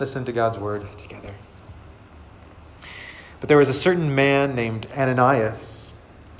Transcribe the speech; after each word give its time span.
listen 0.00 0.24
to 0.24 0.32
God's 0.32 0.58
word 0.58 0.86
together. 0.96 1.32
But 3.38 3.48
there 3.48 3.58
was 3.58 3.68
a 3.68 3.74
certain 3.74 4.14
man 4.14 4.54
named 4.54 4.88
Ananias 4.96 5.92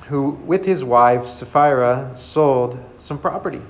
who, 0.06 0.30
with 0.30 0.64
his 0.64 0.82
wife 0.82 1.24
Sapphira, 1.24 2.10
sold 2.14 2.78
some 2.96 3.18
property. 3.18 3.62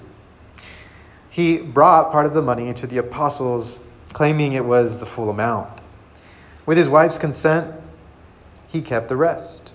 He 1.29 1.59
brought 1.59 2.11
part 2.11 2.27
of 2.27 2.35
the 2.35 2.43
money 2.43 2.73
to 2.73 2.87
the 2.87 2.99
apostles, 2.99 3.81
claiming 4.13 4.55
it 4.55 4.65
was 4.65 5.01
the 5.01 5.07
full 5.07 5.31
amount. 5.31 5.69
With 6.67 6.79
his 6.79 6.89
wife's 6.89 7.19
consent, 7.19 7.75
he 8.69 8.81
kept 8.81 9.09
the 9.09 9.17
rest. 9.17 9.75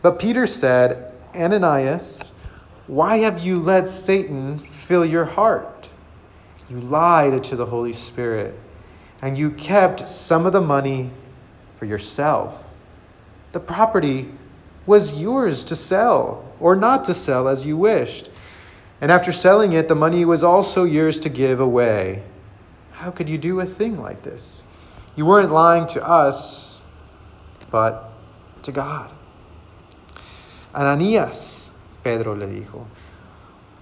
But 0.00 0.18
Peter 0.18 0.46
said, 0.46 1.12
Ananias, 1.34 2.30
why 2.86 3.16
have 3.16 3.40
you 3.40 3.58
let 3.58 3.88
Satan 3.88 4.58
fill 4.58 5.04
your 5.04 5.24
heart? 5.24 5.90
You 6.68 6.80
lied 6.80 7.42
to 7.44 7.56
the 7.56 7.66
Holy 7.66 7.92
Spirit, 7.92 8.54
and 9.24 9.38
you 9.38 9.50
kept 9.50 10.06
some 10.06 10.44
of 10.44 10.52
the 10.52 10.60
money 10.60 11.10
for 11.72 11.86
yourself. 11.86 12.74
The 13.52 13.58
property 13.58 14.28
was 14.84 15.18
yours 15.18 15.64
to 15.64 15.74
sell 15.74 16.44
or 16.60 16.76
not 16.76 17.06
to 17.06 17.14
sell 17.14 17.48
as 17.48 17.64
you 17.64 17.74
wished. 17.74 18.28
And 19.00 19.10
after 19.10 19.32
selling 19.32 19.72
it, 19.72 19.88
the 19.88 19.94
money 19.94 20.26
was 20.26 20.42
also 20.42 20.84
yours 20.84 21.18
to 21.20 21.30
give 21.30 21.58
away. 21.58 22.22
How 22.92 23.10
could 23.10 23.30
you 23.30 23.38
do 23.38 23.60
a 23.60 23.64
thing 23.64 23.94
like 23.94 24.22
this? 24.24 24.62
You 25.16 25.24
weren't 25.24 25.50
lying 25.50 25.86
to 25.96 26.06
us, 26.06 26.82
but 27.70 28.12
to 28.62 28.72
God. 28.72 29.10
Ananías, 30.74 31.70
Pedro 32.02 32.34
le 32.34 32.46
dijo, 32.46 32.84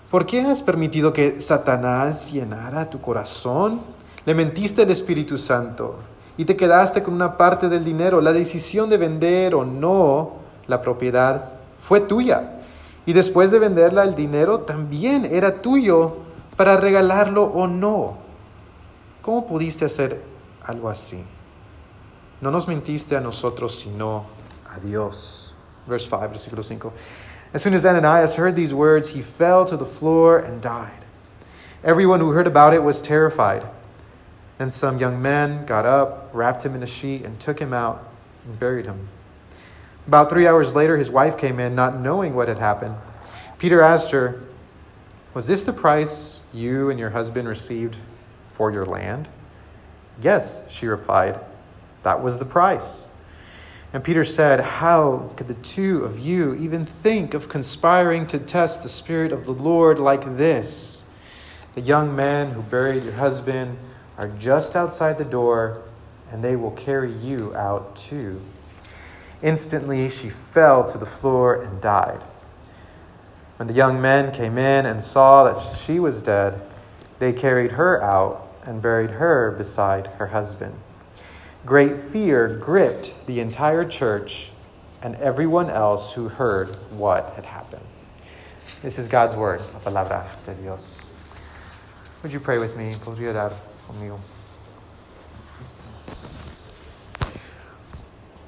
¿por 0.08 0.22
qué 0.24 0.44
has 0.44 0.62
permitido 0.62 1.12
que 1.12 1.40
Satanás 1.40 2.30
llenara 2.30 2.88
tu 2.88 3.00
corazón? 3.00 4.01
Le 4.24 4.34
mentiste 4.34 4.82
al 4.82 4.90
Espíritu 4.90 5.36
Santo 5.36 5.96
y 6.36 6.44
te 6.44 6.56
quedaste 6.56 7.02
con 7.02 7.14
una 7.14 7.36
parte 7.36 7.68
del 7.68 7.84
dinero. 7.84 8.20
La 8.20 8.32
decisión 8.32 8.88
de 8.88 8.98
vender 8.98 9.54
o 9.54 9.64
no 9.64 10.34
la 10.66 10.80
propiedad 10.80 11.50
fue 11.78 12.00
tuya. 12.00 12.60
Y 13.04 13.12
después 13.12 13.50
de 13.50 13.58
venderla, 13.58 14.04
el 14.04 14.14
dinero 14.14 14.60
también 14.60 15.24
era 15.24 15.60
tuyo 15.60 16.18
para 16.56 16.76
regalarlo 16.76 17.44
o 17.44 17.66
no. 17.66 18.18
¿Cómo 19.22 19.46
pudiste 19.46 19.84
hacer 19.84 20.22
algo 20.64 20.88
así? 20.88 21.24
No 22.40 22.50
nos 22.50 22.68
mentiste 22.68 23.16
a 23.16 23.20
nosotros, 23.20 23.78
sino 23.78 24.26
a 24.72 24.78
Dios. 24.78 25.54
Verse 25.86 26.08
5, 26.08 26.28
versículo 26.28 26.62
5. 26.62 26.92
As 27.54 27.62
soon 27.62 27.74
as 27.74 27.84
Ananias 27.84 28.38
heard 28.38 28.54
these 28.54 28.72
words, 28.72 29.14
he 29.14 29.20
fell 29.20 29.64
to 29.64 29.76
the 29.76 29.84
floor 29.84 30.38
and 30.38 30.62
died. 30.62 31.04
Everyone 31.84 32.20
who 32.20 32.32
heard 32.32 32.46
about 32.46 32.72
it 32.72 32.82
was 32.82 33.02
terrified. 33.02 33.62
Then 34.62 34.70
some 34.70 34.96
young 34.98 35.20
men 35.20 35.66
got 35.66 35.86
up, 35.86 36.30
wrapped 36.32 36.62
him 36.64 36.76
in 36.76 36.84
a 36.84 36.86
sheet, 36.86 37.24
and 37.24 37.40
took 37.40 37.58
him 37.58 37.72
out 37.72 38.08
and 38.44 38.60
buried 38.60 38.86
him. 38.86 39.08
About 40.06 40.30
three 40.30 40.46
hours 40.46 40.72
later, 40.72 40.96
his 40.96 41.10
wife 41.10 41.36
came 41.36 41.58
in, 41.58 41.74
not 41.74 41.98
knowing 41.98 42.32
what 42.36 42.46
had 42.46 42.60
happened. 42.60 42.94
Peter 43.58 43.82
asked 43.82 44.12
her, 44.12 44.40
Was 45.34 45.48
this 45.48 45.64
the 45.64 45.72
price 45.72 46.42
you 46.54 46.90
and 46.90 47.00
your 47.00 47.10
husband 47.10 47.48
received 47.48 47.96
for 48.52 48.70
your 48.70 48.86
land? 48.86 49.28
Yes, 50.20 50.62
she 50.68 50.86
replied. 50.86 51.40
That 52.04 52.22
was 52.22 52.38
the 52.38 52.44
price. 52.44 53.08
And 53.92 54.04
Peter 54.04 54.22
said, 54.22 54.60
How 54.60 55.32
could 55.34 55.48
the 55.48 55.54
two 55.54 56.04
of 56.04 56.20
you 56.20 56.54
even 56.54 56.86
think 56.86 57.34
of 57.34 57.48
conspiring 57.48 58.28
to 58.28 58.38
test 58.38 58.84
the 58.84 58.88
Spirit 58.88 59.32
of 59.32 59.44
the 59.44 59.54
Lord 59.54 59.98
like 59.98 60.36
this? 60.36 61.02
The 61.74 61.80
young 61.80 62.14
man 62.14 62.52
who 62.52 62.62
buried 62.62 63.02
your 63.02 63.14
husband 63.14 63.76
are 64.18 64.28
just 64.28 64.76
outside 64.76 65.18
the 65.18 65.24
door, 65.24 65.82
and 66.30 66.42
they 66.42 66.56
will 66.56 66.70
carry 66.72 67.12
you 67.12 67.54
out 67.54 67.96
too. 67.96 68.40
Instantly, 69.42 70.08
she 70.08 70.30
fell 70.30 70.88
to 70.90 70.98
the 70.98 71.06
floor 71.06 71.62
and 71.62 71.80
died. 71.80 72.20
When 73.56 73.68
the 73.68 73.74
young 73.74 74.00
men 74.00 74.34
came 74.34 74.58
in 74.58 74.86
and 74.86 75.02
saw 75.02 75.44
that 75.44 75.76
she 75.76 75.98
was 75.98 76.22
dead, 76.22 76.60
they 77.18 77.32
carried 77.32 77.72
her 77.72 78.02
out 78.02 78.48
and 78.64 78.82
buried 78.82 79.10
her 79.10 79.50
beside 79.52 80.06
her 80.18 80.28
husband. 80.28 80.74
Great 81.64 82.00
fear 82.10 82.48
gripped 82.48 83.26
the 83.26 83.40
entire 83.40 83.84
church 83.84 84.50
and 85.02 85.14
everyone 85.16 85.70
else 85.70 86.12
who 86.12 86.28
heard 86.28 86.68
what 86.90 87.34
had 87.34 87.44
happened. 87.44 87.84
This 88.82 88.98
is 88.98 89.06
God's 89.06 89.36
word, 89.36 89.60
la 89.72 89.78
palabra 89.80 90.26
de 90.44 90.54
Dios. 90.54 91.06
Would 92.22 92.32
you 92.32 92.40
pray 92.40 92.58
with 92.58 92.76
me? 92.76 92.90
Podría 92.94 93.32
dar 93.32 93.52
conmigo. 93.92 94.18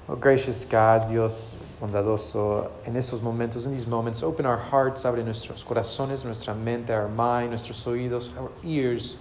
Oh, 0.06 0.16
gracious 0.16 0.64
God, 0.64 1.08
Dios 1.08 1.56
bondadoso, 1.80 2.70
en 2.86 2.94
estos 2.94 3.20
momentos, 3.20 3.66
in 3.66 3.72
these 3.72 3.86
moments, 3.86 4.22
open 4.22 4.44
our 4.44 4.58
hearts, 4.58 5.04
abre 5.04 5.24
nuestros 5.24 5.64
corazones, 5.64 6.24
nuestra 6.24 6.54
mente, 6.54 6.90
our 6.90 7.08
mind, 7.08 7.50
nuestros 7.50 7.84
oídos, 7.86 8.30
our 8.38 8.50
ears, 8.62 9.16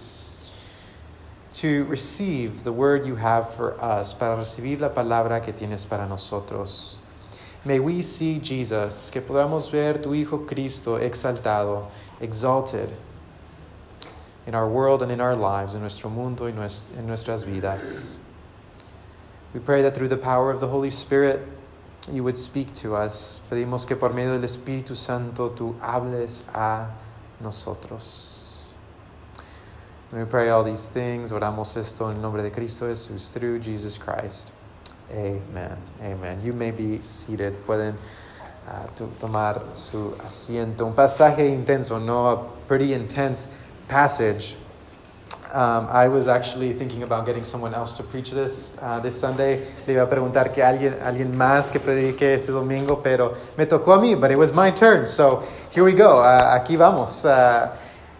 to 1.52 1.84
receive 1.84 2.64
the 2.64 2.72
word 2.72 3.06
you 3.06 3.16
have 3.16 3.54
for 3.54 3.82
us, 3.82 4.12
para 4.12 4.36
recibir 4.36 4.80
la 4.80 4.90
palabra 4.90 5.42
que 5.42 5.52
tienes 5.52 5.88
para 5.88 6.06
nosotros. 6.06 6.98
May 7.64 7.80
we 7.80 8.02
see 8.02 8.38
Jesus, 8.38 9.10
que 9.10 9.22
podamos 9.22 9.70
ver 9.70 9.94
tu 10.02 10.10
Hijo 10.10 10.46
Cristo 10.46 10.98
exaltado, 10.98 11.86
exalted 12.20 12.94
in 14.46 14.54
our 14.54 14.68
world 14.68 15.02
and 15.02 15.10
in 15.10 15.20
our 15.20 15.34
lives, 15.34 15.74
in 15.74 15.80
nuestro 15.80 16.10
mundo 16.10 16.44
y 16.44 16.50
en 16.50 17.06
nuestras 17.06 17.44
vidas. 17.44 18.16
We 19.52 19.60
pray 19.60 19.82
that 19.82 19.94
through 19.94 20.08
the 20.08 20.16
power 20.16 20.50
of 20.50 20.60
the 20.60 20.68
Holy 20.68 20.90
Spirit, 20.90 21.40
you 22.12 22.22
would 22.24 22.36
speak 22.36 22.74
to 22.74 22.96
us. 22.96 23.40
Pedimos 23.50 23.86
que 23.86 23.96
por 23.96 24.10
medio 24.10 24.38
del 24.38 24.46
Espíritu 24.46 24.96
Santo 24.96 25.50
tú 25.50 25.78
hables 25.80 26.42
a 26.52 26.90
nosotros. 27.40 28.34
And 30.10 30.20
we 30.20 30.26
pray 30.26 30.50
all 30.50 30.64
these 30.64 30.88
things. 30.88 31.32
Oramos 31.32 31.76
esto 31.76 32.10
en 32.10 32.20
nombre 32.20 32.42
de 32.42 32.50
Cristo 32.50 32.88
Jesús, 32.88 33.32
through 33.32 33.60
Jesus 33.60 33.96
Christ. 33.96 34.52
Amen. 35.10 35.76
Amen. 36.02 36.44
You 36.44 36.52
may 36.52 36.70
be 36.70 37.00
seated. 37.02 37.54
Pueden 37.66 37.96
uh, 38.68 38.86
tomar 39.20 39.62
su 39.74 40.16
asiento. 40.18 40.86
Un 40.86 40.94
pasaje 40.94 41.46
intenso, 41.48 41.98
no? 42.04 42.26
A 42.26 42.36
pretty 42.66 42.92
intense 42.92 43.48
passage. 43.88 44.56
Um, 45.52 45.86
I 45.88 46.08
was 46.08 46.26
actually 46.26 46.72
thinking 46.72 47.04
about 47.04 47.26
getting 47.26 47.44
someone 47.44 47.74
else 47.74 47.94
to 47.94 48.02
preach 48.02 48.32
this 48.32 48.74
uh, 48.82 48.98
this 48.98 49.18
Sunday. 49.18 49.64
Le 49.86 49.94
iba 49.94 50.02
a 50.02 50.06
preguntar 50.06 50.52
que 50.52 50.62
alguien, 50.62 51.00
alguien 51.00 51.32
más 51.36 51.70
que 51.70 51.78
predique 51.78 52.22
este 52.22 52.48
domingo, 52.48 52.96
pero 52.96 53.36
me 53.56 53.64
tocó 53.64 53.94
a 53.94 53.98
mí, 53.98 54.20
but 54.20 54.32
it 54.32 54.36
was 54.36 54.52
my 54.52 54.70
turn. 54.70 55.06
So 55.06 55.44
here 55.70 55.84
we 55.84 55.92
go. 55.92 56.18
Uh, 56.18 56.58
aquí 56.58 56.76
vamos. 56.76 57.24
Uh, 57.24 57.70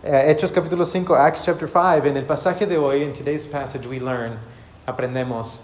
Hechos 0.04 0.52
capítulo 0.52 0.86
5, 0.86 1.14
Acts 1.14 1.44
chapter 1.44 1.66
5. 1.66 2.04
En 2.04 2.16
el 2.18 2.24
pasaje 2.24 2.68
de 2.68 2.76
hoy, 2.76 3.02
in 3.02 3.12
today's 3.12 3.46
passage, 3.46 3.86
we 3.86 3.98
learn, 3.98 4.38
aprendemos, 4.86 5.60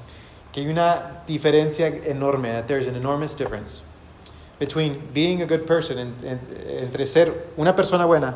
que 0.50 0.62
hay 0.62 0.68
una 0.68 1.22
diferencia 1.26 2.04
enorme, 2.06 2.44
that 2.44 2.66
there's 2.66 2.86
an 2.86 2.96
enormous 2.96 3.34
difference 3.34 3.82
between 4.58 5.06
being 5.12 5.42
a 5.42 5.46
good 5.46 5.66
person, 5.66 5.98
en, 5.98 6.14
en, 6.24 6.40
entre 6.66 7.06
ser 7.06 7.48
una 7.58 7.76
persona 7.76 8.06
buena 8.06 8.34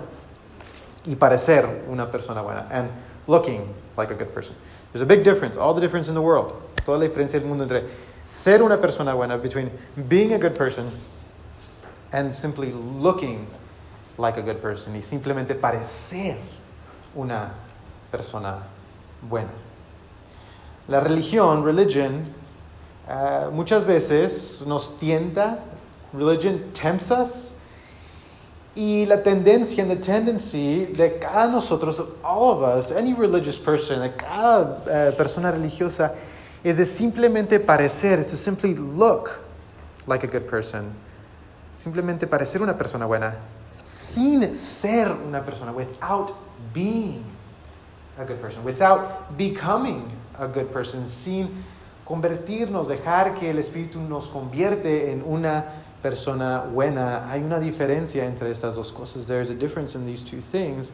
y 1.06 1.14
parecer 1.14 1.84
una 1.88 2.10
persona 2.10 2.42
buena. 2.42 2.66
And 2.70 2.90
looking 3.26 3.74
like 3.96 4.10
a 4.10 4.14
good 4.14 4.32
person. 4.34 4.54
There's 4.92 5.02
a 5.02 5.06
big 5.06 5.22
difference, 5.22 5.56
all 5.56 5.74
the 5.74 5.80
difference 5.80 6.08
in 6.08 6.14
the 6.14 6.22
world. 6.22 6.54
Toda 6.84 6.98
la 6.98 7.08
diferencia 7.08 7.40
del 7.40 7.48
mundo 7.48 7.64
entre 7.64 7.82
ser 8.26 8.62
una 8.62 8.78
persona 8.78 9.14
buena, 9.14 9.38
between 9.38 9.70
being 10.08 10.32
a 10.32 10.38
good 10.38 10.54
person 10.54 10.90
and 12.12 12.34
simply 12.34 12.72
looking 12.72 13.46
like 14.18 14.36
a 14.36 14.42
good 14.42 14.62
person 14.62 14.94
y 14.94 15.00
simplemente 15.00 15.54
parecer 15.54 16.36
una 17.16 17.52
persona 18.10 18.62
buena. 19.22 19.50
La 20.86 21.00
religión, 21.00 21.64
religion, 21.64 22.32
uh, 23.08 23.50
muchas 23.50 23.84
veces 23.84 24.64
nos 24.66 24.92
tienta, 24.92 25.58
religion 26.12 26.70
tempts 26.72 27.10
us 27.10 27.54
Y 28.76 29.06
la 29.06 29.22
tendencia 29.22 29.82
and 29.82 29.90
the 29.90 29.96
tendency 29.96 30.86
de 30.86 31.18
cada 31.20 31.46
nosotros, 31.46 32.02
all 32.24 32.52
of 32.52 32.62
us, 32.62 32.90
any 32.90 33.14
religious 33.14 33.56
person, 33.56 34.00
de 34.00 34.10
cada 34.10 35.10
uh, 35.10 35.16
persona 35.16 35.52
religiosa, 35.52 36.12
es 36.64 36.76
de 36.76 36.84
simplemente 36.84 37.60
parecer, 37.60 38.18
is 38.18 38.26
to 38.26 38.36
simply 38.36 38.74
look 38.74 39.40
like 40.06 40.24
a 40.24 40.26
good 40.26 40.48
person. 40.48 40.92
Simplemente 41.74 42.26
parecer 42.26 42.62
una 42.62 42.76
persona 42.76 43.06
buena, 43.06 43.36
sin 43.84 44.54
ser 44.56 45.12
una 45.12 45.42
persona, 45.44 45.72
without 45.72 46.32
being 46.72 47.24
a 48.18 48.24
good 48.24 48.40
person, 48.40 48.64
without 48.64 49.36
becoming 49.36 50.10
a 50.38 50.46
good 50.46 50.72
person, 50.72 51.06
sin 51.06 51.48
convertirnos, 52.04 52.88
dejar 52.88 53.34
que 53.34 53.50
el 53.50 53.58
Espíritu 53.58 54.00
nos 54.00 54.28
convierte 54.28 55.12
en 55.12 55.22
una 55.26 55.83
persona 56.04 56.66
buena. 56.70 57.26
Hay 57.30 57.42
una 57.42 57.58
diferencia 57.58 58.24
entre 58.24 58.50
estas 58.50 58.76
dos 58.76 58.92
cosas. 58.92 59.26
There's 59.26 59.48
a 59.48 59.54
difference 59.54 59.94
in 59.94 60.04
these 60.04 60.22
two 60.22 60.42
things. 60.42 60.92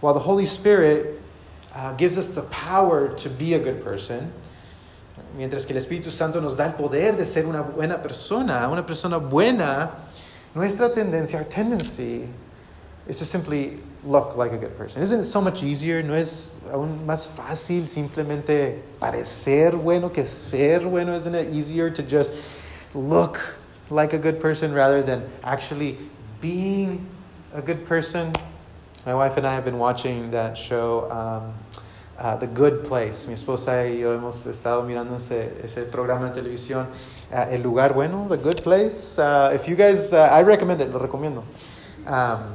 While 0.00 0.14
the 0.14 0.20
Holy 0.20 0.46
Spirit 0.46 1.20
uh, 1.74 1.92
gives 1.94 2.16
us 2.16 2.28
the 2.28 2.42
power 2.42 3.08
to 3.16 3.28
be 3.28 3.54
a 3.54 3.58
good 3.58 3.82
person, 3.82 4.32
mientras 5.36 5.66
que 5.66 5.74
el 5.74 5.82
Espíritu 5.82 6.12
Santo 6.12 6.40
nos 6.40 6.54
da 6.54 6.66
el 6.66 6.74
poder 6.74 7.16
de 7.16 7.26
ser 7.26 7.46
una 7.46 7.62
buena 7.62 8.00
persona, 8.00 8.70
una 8.70 8.84
persona 8.86 9.18
buena, 9.18 9.90
nuestra 10.54 10.94
tendencia, 10.94 11.34
our 11.34 11.44
tendency, 11.44 12.28
is 13.08 13.18
to 13.18 13.24
simply 13.24 13.80
look 14.04 14.36
like 14.36 14.52
a 14.52 14.56
good 14.56 14.76
person. 14.76 15.02
Isn't 15.02 15.18
it 15.18 15.24
so 15.24 15.40
much 15.40 15.64
easier? 15.64 16.00
¿No 16.04 16.14
es 16.14 16.60
aún 16.70 17.04
más 17.04 17.26
fácil 17.26 17.88
simplemente 17.88 18.82
parecer 19.00 19.72
bueno 19.72 20.10
que 20.10 20.24
ser 20.24 20.86
bueno? 20.86 21.16
Isn't 21.16 21.34
it 21.34 21.52
easier 21.52 21.90
to 21.90 22.02
just 22.04 22.32
look 22.94 23.40
like 23.94 24.12
a 24.12 24.18
good 24.18 24.40
person 24.40 24.72
rather 24.74 25.02
than 25.02 25.24
actually 25.44 25.96
being 26.40 27.06
a 27.54 27.62
good 27.62 27.86
person? 27.86 28.32
My 29.06 29.14
wife 29.14 29.36
and 29.36 29.46
I 29.46 29.54
have 29.54 29.64
been 29.64 29.78
watching 29.78 30.32
that 30.32 30.58
show, 30.58 31.10
um, 31.10 31.54
uh, 32.18 32.36
The 32.36 32.48
Good 32.48 32.84
Place. 32.84 33.26
Mi 33.28 33.34
esposa 33.34 33.84
y 33.88 34.00
yo 34.00 34.18
hemos 34.18 34.46
estado 34.46 34.82
mirando 34.82 35.16
ese, 35.16 35.52
ese 35.62 35.84
programa 35.84 36.30
de 36.30 36.42
televisión, 36.42 36.86
uh, 37.32 37.46
El 37.48 37.62
Lugar 37.62 37.92
Bueno, 37.92 38.26
The 38.28 38.36
Good 38.36 38.62
Place. 38.62 39.18
Uh, 39.18 39.52
if 39.54 39.68
you 39.68 39.76
guys, 39.76 40.12
uh, 40.12 40.28
I 40.32 40.42
recommend 40.42 40.80
it, 40.80 40.92
lo 40.92 40.98
recomiendo. 40.98 41.44
Um, 42.06 42.54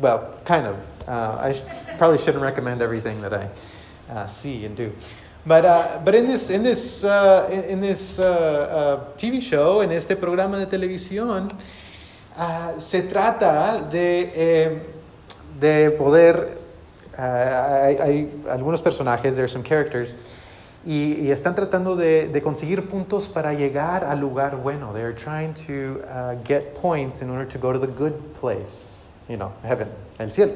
well, 0.00 0.38
kind 0.44 0.66
of. 0.66 0.76
Uh, 1.06 1.36
I 1.38 1.52
sh- 1.52 1.62
probably 1.98 2.18
shouldn't 2.18 2.42
recommend 2.42 2.80
everything 2.80 3.20
that 3.20 3.34
I 3.34 3.50
uh, 4.10 4.26
see 4.26 4.64
and 4.64 4.74
do. 4.74 4.92
But, 5.46 5.66
uh, 5.66 6.00
but 6.02 6.14
in 6.14 6.26
this, 6.26 6.48
in 6.48 6.62
this, 6.62 7.04
uh, 7.04 7.48
in, 7.68 7.80
this 7.80 8.18
uh, 8.18 8.24
uh, 8.24 9.16
TV 9.16 9.42
show, 9.42 9.82
en 9.82 9.92
este 9.92 10.16
programa 10.16 10.56
de 10.56 10.64
televisión, 10.64 11.52
uh, 12.38 12.80
se 12.80 13.02
trata 13.02 13.82
de, 13.82 14.32
eh, 14.34 14.78
de 15.60 15.90
poder, 15.90 16.56
uh, 17.18 17.20
hay, 17.20 17.96
hay 17.96 18.42
algunos 18.48 18.80
personajes, 18.80 19.34
there 19.34 19.44
are 19.44 19.48
some 19.48 19.62
characters, 19.62 20.14
y, 20.86 21.20
y 21.20 21.30
están 21.30 21.54
tratando 21.54 21.94
de, 21.94 22.28
de 22.28 22.40
conseguir 22.40 22.88
puntos 22.88 23.28
para 23.28 23.52
llegar 23.52 24.02
al 24.02 24.20
lugar 24.20 24.56
bueno. 24.56 24.94
They're 24.94 25.14
trying 25.14 25.52
to 25.66 26.02
get 26.44 26.74
points 26.74 27.20
in 27.20 27.28
order 27.28 27.46
to 27.46 27.58
go 27.58 27.70
to 27.70 27.78
the 27.78 27.86
good 27.86 28.14
place, 28.40 28.86
you 29.28 29.36
know, 29.36 29.52
heaven, 29.62 29.88
el 30.18 30.30
cielo. 30.30 30.54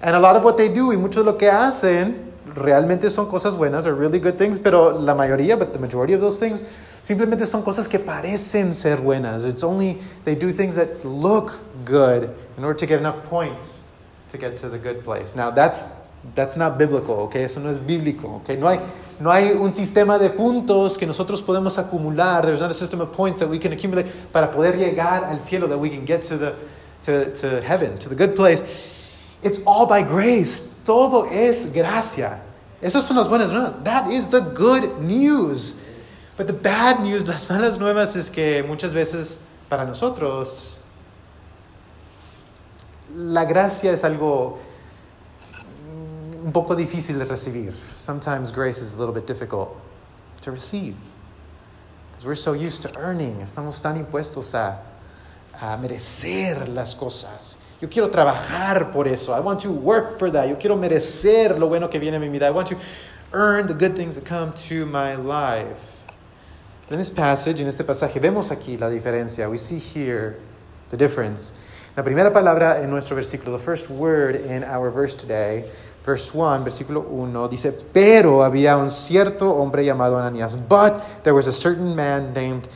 And 0.00 0.14
a 0.14 0.20
lot 0.20 0.36
of 0.36 0.44
what 0.44 0.56
they 0.56 0.68
do, 0.68 0.92
y 0.92 0.96
mucho 0.96 1.24
de 1.24 1.32
lo 1.32 1.36
que 1.36 1.48
hacen, 1.48 2.35
realmente 2.54 3.10
son 3.10 3.26
cosas 3.26 3.56
buenas, 3.56 3.86
are 3.86 3.94
really 3.94 4.18
good 4.18 4.36
things, 4.36 4.58
pero 4.58 4.92
la 4.92 5.14
mayoría, 5.14 5.58
but 5.58 5.72
the 5.72 5.78
majority 5.78 6.14
of 6.14 6.20
those 6.20 6.38
things, 6.38 6.64
simplemente 7.02 7.46
son 7.46 7.62
cosas 7.62 7.88
que 7.88 7.98
parecen 7.98 8.74
ser 8.74 8.96
buenas. 8.98 9.44
It's 9.44 9.62
only, 9.62 9.98
they 10.24 10.34
do 10.34 10.52
things 10.52 10.74
that 10.76 11.04
look 11.04 11.58
good 11.84 12.34
in 12.56 12.64
order 12.64 12.78
to 12.78 12.86
get 12.86 12.98
enough 12.98 13.22
points 13.24 13.84
to 14.28 14.38
get 14.38 14.56
to 14.58 14.68
the 14.68 14.78
good 14.78 15.04
place. 15.04 15.34
Now, 15.34 15.50
that's, 15.50 15.88
that's 16.34 16.56
not 16.56 16.78
biblical, 16.78 17.14
okay? 17.26 17.44
Eso 17.44 17.60
no 17.60 17.70
es 17.70 17.78
bíblico, 17.78 18.40
okay? 18.40 18.56
No 18.56 18.68
hay, 18.68 18.80
no 19.20 19.30
hay 19.30 19.52
un 19.52 19.72
sistema 19.72 20.18
de 20.18 20.30
puntos 20.30 20.98
que 20.98 21.06
nosotros 21.06 21.42
podemos 21.42 21.78
acumular. 21.78 22.42
There's 22.42 22.60
not 22.60 22.70
a 22.70 22.74
system 22.74 23.00
of 23.00 23.12
points 23.12 23.38
that 23.38 23.48
we 23.48 23.58
can 23.58 23.72
accumulate 23.72 24.06
para 24.32 24.48
poder 24.48 24.76
llegar 24.76 25.24
al 25.24 25.40
cielo, 25.40 25.66
that 25.68 25.78
we 25.78 25.90
can 25.90 26.04
get 26.04 26.22
to, 26.24 26.36
the, 26.36 26.54
to, 27.02 27.32
to 27.34 27.60
heaven, 27.62 27.98
to 27.98 28.08
the 28.08 28.16
good 28.16 28.34
place. 28.34 29.12
It's 29.42 29.60
all 29.66 29.86
by 29.86 30.02
grace. 30.02 30.64
Todo 30.86 31.26
es 31.26 31.72
gracia. 31.72 32.40
Esas 32.80 33.04
son 33.04 33.16
las 33.16 33.28
buenas 33.28 33.52
nuevas. 33.52 33.84
That 33.84 34.10
is 34.10 34.28
the 34.28 34.40
good 34.40 35.00
news. 35.00 35.74
But 36.38 36.46
the 36.46 36.52
bad 36.52 37.00
news, 37.00 37.26
las 37.26 37.46
malas 37.50 37.78
nuevas, 37.78 38.16
es 38.16 38.30
que 38.30 38.62
muchas 38.62 38.92
veces 38.92 39.40
para 39.68 39.84
nosotros 39.84 40.78
la 43.14 43.44
gracia 43.44 43.92
es 43.92 44.04
algo 44.04 44.58
un 46.44 46.52
poco 46.52 46.76
difícil 46.76 47.18
de 47.18 47.24
recibir. 47.24 47.74
Sometimes 47.96 48.52
grace 48.52 48.80
is 48.80 48.94
a 48.94 48.98
little 48.98 49.14
bit 49.14 49.26
difficult 49.26 49.76
to 50.42 50.52
receive. 50.52 50.94
Because 52.10 52.26
we're 52.26 52.34
so 52.36 52.52
used 52.52 52.82
to 52.82 52.98
earning. 52.98 53.40
Estamos 53.40 53.82
tan 53.82 53.96
impuestos 53.96 54.54
a, 54.54 54.82
a 55.60 55.76
merecer 55.78 56.68
las 56.68 56.94
cosas. 56.94 57.56
Yo 57.80 57.88
quiero 57.88 58.08
trabajar 58.08 58.90
por 58.90 59.06
eso. 59.06 59.34
I 59.34 59.40
want 59.40 59.60
to 59.60 59.70
work 59.70 60.18
for 60.18 60.30
that. 60.30 60.48
Yo 60.48 60.56
quiero 60.56 60.76
merecer 60.76 61.58
lo 61.58 61.68
bueno 61.68 61.88
que 61.88 61.98
viene 62.00 62.16
a 62.16 62.20
mi 62.20 62.28
vida. 62.28 62.46
I 62.46 62.50
want 62.50 62.68
to 62.68 62.76
earn 63.32 63.66
the 63.66 63.74
good 63.74 63.94
things 63.94 64.14
that 64.14 64.24
come 64.24 64.52
to 64.68 64.86
my 64.86 65.14
life. 65.14 65.76
In 66.88 66.98
this 66.98 67.10
passage, 67.10 67.60
en 67.60 67.66
este 67.66 67.84
pasaje, 67.84 68.20
vemos 68.20 68.50
aquí 68.50 68.78
la 68.78 68.88
diferencia. 68.88 69.50
We 69.50 69.58
see 69.58 69.78
here 69.78 70.38
the 70.90 70.96
difference. 70.96 71.52
La 71.96 72.02
primera 72.02 72.32
palabra 72.32 72.82
en 72.82 72.90
nuestro 72.90 73.16
versículo, 73.16 73.52
the 73.52 73.64
first 73.64 73.90
word 73.90 74.36
in 74.36 74.62
our 74.64 74.90
verse 74.90 75.16
today, 75.16 75.64
verse 76.04 76.32
1, 76.32 76.62
versículo 76.62 77.04
1, 77.08 77.48
dice, 77.48 77.72
pero 77.72 78.44
había 78.44 78.76
un 78.76 78.90
cierto 78.90 79.50
hombre 79.50 79.82
llamado 79.82 80.18
Ananías, 80.18 80.54
but 80.54 81.02
there 81.24 81.34
was 81.34 81.46
a 81.46 81.52
certain 81.52 81.96
man 81.96 82.32
named 82.32 82.68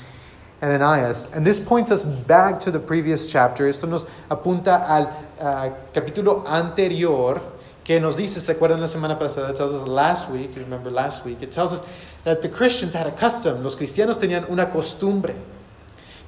Ananias. 0.63 1.29
And 1.33 1.47
this 1.47 1.59
points 1.59 1.91
us 1.91 2.05
back 2.05 2.61
to 2.61 2.71
the 2.71 2.79
previous 2.79 3.27
chapter. 3.27 3.67
Esto 3.67 3.87
nos 3.87 4.05
apunta 4.31 4.87
al 4.87 5.07
uh, 5.39 5.71
capítulo 5.93 6.45
anterior 6.47 7.41
que 7.83 7.99
nos 7.99 8.17
dice, 8.17 8.41
¿se 8.41 8.53
acuerdan 8.53 8.81
la 8.81 8.87
semana 8.87 9.19
pasada? 9.19 9.51
It 9.51 9.57
tells 9.57 9.73
us 9.73 9.89
last 9.89 10.31
week, 10.31 10.55
you 10.55 10.63
remember 10.63 10.91
last 10.91 11.25
week, 11.25 11.43
it 11.43 11.51
tells 11.51 11.73
us 11.73 11.83
that 12.25 12.43
the 12.43 12.49
Christians 12.49 12.95
had 12.95 13.07
a 13.07 13.13
custom. 13.13 13.63
Los 13.63 13.75
cristianos 13.75 14.19
tenían 14.19 14.49
una 14.51 14.67
costumbre. 14.67 15.35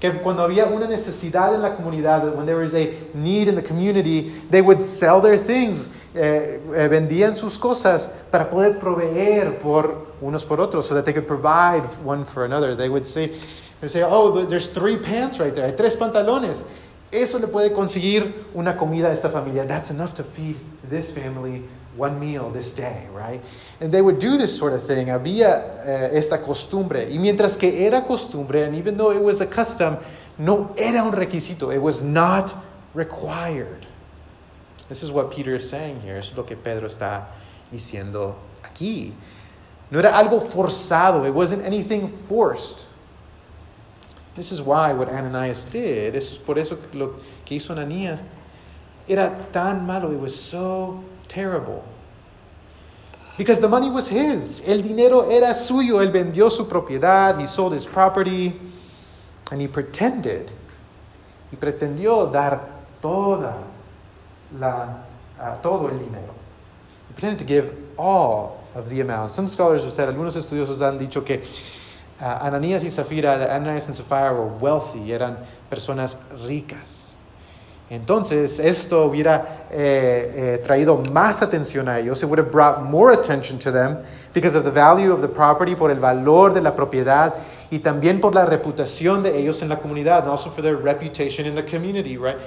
Que 0.00 0.10
cuando 0.14 0.42
había 0.42 0.66
una 0.66 0.88
necesidad 0.88 1.54
en 1.54 1.62
la 1.62 1.76
comunidad, 1.76 2.34
when 2.34 2.44
there 2.44 2.56
was 2.56 2.74
a 2.74 2.92
need 3.14 3.46
in 3.46 3.54
the 3.54 3.62
community, 3.62 4.32
they 4.50 4.60
would 4.60 4.80
sell 4.80 5.20
their 5.20 5.36
things, 5.36 5.88
eh, 6.16 6.58
eh, 6.74 6.88
vendían 6.88 7.36
sus 7.36 7.56
cosas 7.56 8.08
para 8.32 8.50
poder 8.50 8.80
proveer 8.80 9.60
por 9.60 10.08
unos 10.20 10.44
por 10.44 10.58
otros, 10.60 10.86
so 10.86 10.94
that 10.96 11.04
they 11.04 11.12
could 11.12 11.28
provide 11.28 11.84
one 12.02 12.24
for 12.24 12.44
another. 12.44 12.74
They 12.74 12.88
would 12.88 13.06
say, 13.06 13.30
they 13.82 13.88
say, 13.88 14.02
oh, 14.02 14.44
there's 14.46 14.68
three 14.68 14.96
pants 14.96 15.40
right 15.40 15.52
there, 15.52 15.66
hay 15.66 15.76
tres 15.76 15.96
pantalones. 15.96 16.64
Eso 17.10 17.38
le 17.38 17.48
puede 17.48 17.74
conseguir 17.74 18.32
una 18.54 18.74
comida 18.78 19.08
a 19.08 19.12
esta 19.12 19.28
familia. 19.28 19.66
That's 19.66 19.90
enough 19.90 20.14
to 20.14 20.24
feed 20.24 20.56
this 20.88 21.10
family 21.10 21.64
one 21.96 22.18
meal 22.18 22.48
this 22.50 22.72
day, 22.72 23.06
right? 23.12 23.42
And 23.80 23.92
they 23.92 24.00
would 24.00 24.18
do 24.18 24.38
this 24.38 24.56
sort 24.56 24.72
of 24.72 24.86
thing. 24.86 25.08
Había 25.08 25.48
uh, 25.84 26.16
esta 26.16 26.38
costumbre. 26.38 27.06
Y 27.10 27.18
mientras 27.18 27.58
que 27.58 27.86
era 27.86 28.02
costumbre, 28.02 28.64
and 28.64 28.76
even 28.76 28.96
though 28.96 29.10
it 29.10 29.22
was 29.22 29.42
a 29.42 29.46
custom, 29.46 29.98
no 30.38 30.74
era 30.78 31.02
un 31.02 31.12
requisito. 31.12 31.74
It 31.74 31.82
was 31.82 32.02
not 32.02 32.54
required. 32.94 33.86
This 34.88 35.02
is 35.02 35.10
what 35.10 35.30
Peter 35.30 35.56
is 35.56 35.68
saying 35.68 36.00
here. 36.00 36.16
Eso 36.16 36.30
es 36.30 36.36
lo 36.38 36.44
que 36.44 36.56
Pedro 36.56 36.86
está 36.86 37.26
diciendo 37.70 38.36
aquí. 38.62 39.12
No 39.90 39.98
era 39.98 40.12
algo 40.12 40.40
forzado. 40.50 41.26
It 41.26 41.34
wasn't 41.34 41.62
anything 41.64 42.08
forced. 42.08 42.86
This 44.34 44.50
is 44.50 44.62
why 44.62 44.92
what 44.92 45.08
Ananias 45.08 45.64
did, 45.64 46.16
eso 46.16 46.32
es 46.32 46.38
por 46.38 46.58
eso 46.58 46.76
que 46.76 46.98
lo 46.98 47.16
que 47.44 47.56
hizo 47.56 47.74
Ananías, 47.74 48.22
era 49.06 49.46
tan 49.52 49.86
malo. 49.86 50.10
It 50.10 50.20
was 50.20 50.34
so 50.34 51.02
terrible. 51.28 51.84
Because 53.36 53.60
the 53.60 53.68
money 53.68 53.90
was 53.90 54.08
his. 54.08 54.62
El 54.66 54.82
dinero 54.82 55.30
era 55.30 55.54
suyo. 55.54 56.00
Él 56.00 56.12
vendió 56.12 56.50
su 56.50 56.66
propiedad. 56.66 57.38
He 57.40 57.46
sold 57.46 57.72
his 57.72 57.86
property. 57.86 58.58
And 59.50 59.60
he 59.60 59.68
pretended. 59.68 60.50
Y 61.50 61.56
pretendió 61.56 62.30
dar 62.30 62.60
toda 63.00 63.64
la, 64.58 65.04
uh, 65.38 65.56
todo 65.62 65.88
el 65.88 65.98
dinero. 65.98 66.34
He 67.08 67.14
pretended 67.14 67.38
to 67.38 67.44
give 67.44 67.74
all 67.96 68.64
of 68.74 68.88
the 68.88 69.00
amount. 69.00 69.30
Some 69.30 69.48
scholars 69.48 69.82
have 69.84 69.92
said, 69.92 70.08
algunos 70.08 70.36
estudiosos 70.36 70.80
han 70.80 70.98
dicho 70.98 71.24
que 71.24 71.42
Ananías 72.22 72.84
y 72.84 72.90
Zafira, 72.90 73.34
Ananias 73.54 73.86
and 73.86 73.96
Sapphira 73.96 74.32
were 74.32 74.46
wealthy. 74.46 75.12
Eran 75.12 75.38
personas 75.68 76.16
ricas. 76.46 77.16
Entonces, 77.90 78.58
esto 78.58 79.04
hubiera 79.04 79.66
eh, 79.70 80.32
eh, 80.34 80.60
traído 80.64 81.02
más 81.12 81.42
atención 81.42 81.88
a 81.88 81.98
ellos. 81.98 82.22
It 82.22 82.26
would 82.26 82.38
have 82.38 82.50
brought 82.50 82.82
more 82.82 83.12
attention 83.12 83.58
to 83.58 83.70
them 83.70 83.98
because 84.32 84.56
of 84.56 84.64
the 84.64 84.70
value 84.70 85.12
of 85.12 85.20
the 85.20 85.28
property, 85.28 85.74
por 85.74 85.90
el 85.90 86.00
valor 86.00 86.54
de 86.54 86.62
la 86.62 86.74
propiedad 86.74 87.34
y 87.70 87.80
también 87.80 88.18
por 88.18 88.34
la 88.34 88.46
reputación 88.46 89.22
de 89.22 89.38
ellos 89.38 89.60
en 89.60 89.68
la 89.68 89.76
comunidad, 89.78 90.20
and 90.20 90.30
also 90.30 90.48
for 90.48 90.62
their 90.62 90.76
reputation 90.76 91.44
in 91.44 91.54
the 91.54 91.62
community, 91.62 92.16
right? 92.16 92.38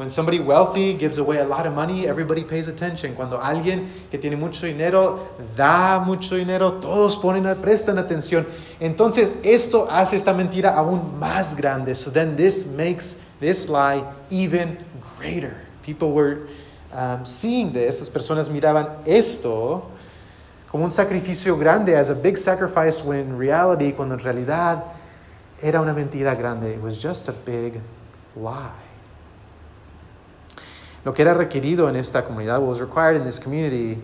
When 0.00 0.08
somebody 0.08 0.40
wealthy 0.40 0.94
gives 0.94 1.18
away 1.18 1.40
a 1.40 1.44
lot 1.44 1.66
of 1.66 1.74
money, 1.74 2.08
everybody 2.08 2.42
pays 2.42 2.68
attention. 2.68 3.14
Cuando 3.14 3.36
alguien 3.36 3.86
que 4.10 4.18
tiene 4.18 4.34
mucho 4.34 4.64
dinero 4.66 5.28
da 5.54 6.02
mucho 6.02 6.36
dinero, 6.36 6.80
todos 6.80 7.18
ponen, 7.18 7.44
prestan 7.60 7.98
atención. 7.98 8.46
Entonces, 8.80 9.34
esto 9.44 9.86
hace 9.90 10.16
esta 10.16 10.32
mentira 10.32 10.74
aún 10.74 11.18
más 11.20 11.54
grande. 11.54 11.94
So 11.94 12.10
then 12.10 12.34
this 12.34 12.64
makes 12.64 13.18
this 13.40 13.68
lie 13.68 14.02
even 14.30 14.78
greater. 15.18 15.54
People 15.82 16.12
were 16.12 16.48
um, 16.94 17.26
seeing 17.26 17.70
this, 17.70 18.00
las 18.00 18.08
personas 18.08 18.48
miraban 18.48 19.06
esto 19.06 19.86
como 20.70 20.84
un 20.84 20.90
sacrificio 20.90 21.58
grande, 21.58 21.94
as 21.94 22.08
a 22.08 22.14
big 22.14 22.38
sacrifice, 22.38 23.04
when 23.04 23.18
in 23.20 23.36
reality, 23.36 23.92
cuando 23.92 24.14
en 24.14 24.20
realidad 24.20 24.82
era 25.60 25.82
una 25.82 25.92
mentira 25.92 26.34
grande. 26.34 26.72
It 26.72 26.80
was 26.80 26.96
just 26.96 27.28
a 27.28 27.32
big 27.32 27.82
lie. 28.34 28.79
Lo 31.04 31.12
que 31.14 31.22
era 31.22 31.34
requerido 31.34 31.88
en 31.88 31.96
esta 31.96 32.22
comunidad, 32.24 32.58
what 32.60 32.68
was 32.68 32.80
required 32.80 33.16
in 33.16 33.24
this 33.24 33.38
community, 33.38 34.00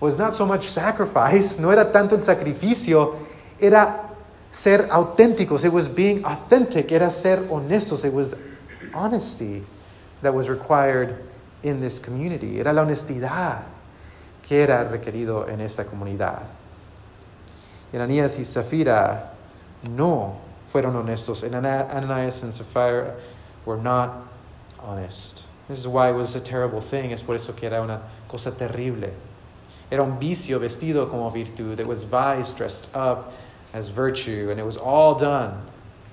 was 0.00 0.16
not 0.18 0.34
so 0.34 0.46
much 0.46 0.68
sacrifice, 0.68 1.58
no 1.60 1.70
era 1.70 1.90
tanto 1.92 2.14
el 2.14 2.22
sacrificio, 2.22 3.16
era 3.60 4.10
ser 4.50 4.88
auténticos. 4.90 5.64
It 5.64 5.72
was 5.72 5.88
being 5.88 6.24
authentic, 6.24 6.92
era 6.92 7.10
ser 7.10 7.38
honestos. 7.48 8.04
It 8.04 8.12
was 8.12 8.36
honesty 8.92 9.64
that 10.22 10.32
was 10.32 10.48
required 10.48 11.16
in 11.62 11.80
this 11.80 11.98
community. 11.98 12.60
Era 12.60 12.72
la 12.72 12.82
honestidad 12.84 13.62
que 14.42 14.62
era 14.62 14.84
requerido 14.88 15.48
en 15.48 15.60
esta 15.60 15.84
comunidad. 15.84 16.42
Ananías 17.92 18.38
y 18.38 18.44
Zafira 18.44 19.30
no 19.88 20.36
fueron 20.66 20.94
honestos. 20.96 21.42
And 21.44 21.54
Ana- 21.54 21.88
Ananias 21.90 22.42
and 22.42 22.52
Sapphira 22.52 23.14
were 23.64 23.76
not 23.76 24.26
honest. 24.80 25.43
This 25.68 25.78
is 25.78 25.88
why 25.88 26.10
it 26.10 26.14
was 26.14 26.34
a 26.34 26.40
terrible 26.40 26.80
thing. 26.80 27.12
Es 27.12 27.22
por 27.22 27.34
eso 27.34 27.52
que 27.52 27.66
era 27.66 27.82
una 27.82 28.02
cosa 28.28 28.50
terrible. 28.50 29.12
Era 29.90 30.02
un 30.02 30.18
vicio 30.18 30.58
vestido 30.58 31.08
como 31.08 31.30
virtud. 31.30 31.80
It 31.80 31.86
was 31.86 32.04
vice 32.04 32.52
dressed 32.52 32.88
up 32.94 33.32
as 33.72 33.88
virtue. 33.88 34.48
And 34.50 34.60
it 34.60 34.64
was 34.64 34.76
all 34.76 35.14
done 35.14 35.66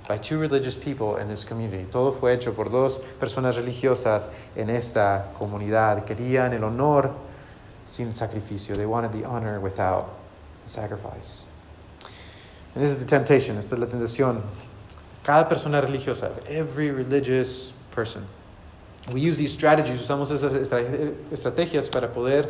by 0.08 0.18
two 0.18 0.38
religious 0.38 0.78
people 0.78 1.18
in 1.18 1.28
this 1.28 1.44
community. 1.44 1.86
Todo 1.92 2.12
fue 2.12 2.34
hecho 2.34 2.54
por 2.54 2.70
dos 2.70 3.00
personas 3.20 3.56
religiosas 3.56 4.30
en 4.56 4.70
esta 4.70 5.26
comunidad. 5.38 6.06
Querían 6.06 6.54
el 6.54 6.64
honor 6.64 7.14
sin 7.86 8.12
sacrificio. 8.14 8.76
They 8.76 8.86
wanted 8.86 9.12
the 9.12 9.26
honor 9.26 9.60
without 9.60 10.18
sacrifice. 10.66 11.46
And 12.74 12.84
this 12.84 12.92
is 12.92 13.00
the 13.00 13.06
temptation. 13.06 13.58
Esta 13.58 13.76
es 13.76 13.82
la 13.82 13.88
tentación. 13.88 14.42
Cada 15.24 15.48
persona 15.48 15.82
religiosa, 15.82 16.32
every 16.48 16.90
religious 16.90 17.74
person. 17.92 18.26
We 19.14 19.22
use 19.22 19.38
these 19.38 19.52
strategies, 19.52 20.02
usamos 20.02 20.32
esas 20.32 20.54
estrategias 21.32 21.90
para 21.90 22.08
poder 22.14 22.50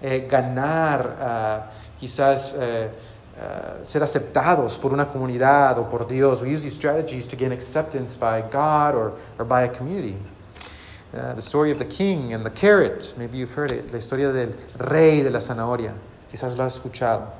eh, 0.00 0.26
ganar, 0.30 1.16
ah, 1.20 1.70
quizás 2.00 2.54
ah, 2.54 2.88
ser 3.82 4.02
aceptados 4.02 4.78
por 4.78 4.92
una 4.92 5.08
comunidad 5.08 5.78
o 5.78 5.88
por 5.88 6.06
Dios. 6.06 6.40
We 6.40 6.50
use 6.50 6.62
these 6.62 6.74
strategies 6.74 7.26
to 7.28 7.36
gain 7.36 7.50
acceptance 7.50 8.14
by 8.14 8.42
God 8.42 8.94
or, 8.94 9.18
or 9.38 9.44
by 9.44 9.64
a 9.64 9.68
community. 9.68 10.16
Uh, 11.14 11.34
the 11.34 11.42
story 11.42 11.70
of 11.70 11.78
the 11.78 11.84
king 11.84 12.32
and 12.32 12.42
the 12.42 12.50
carrot, 12.50 13.12
maybe 13.18 13.36
you've 13.36 13.52
heard 13.52 13.70
it, 13.70 13.92
la 13.92 13.98
historia 13.98 14.32
del 14.32 14.54
rey 14.78 15.22
de 15.22 15.28
la 15.28 15.40
zanahoria, 15.40 15.92
quizás 16.32 16.56
lo 16.56 16.64
has 16.64 16.80
escuchado. 16.80 17.30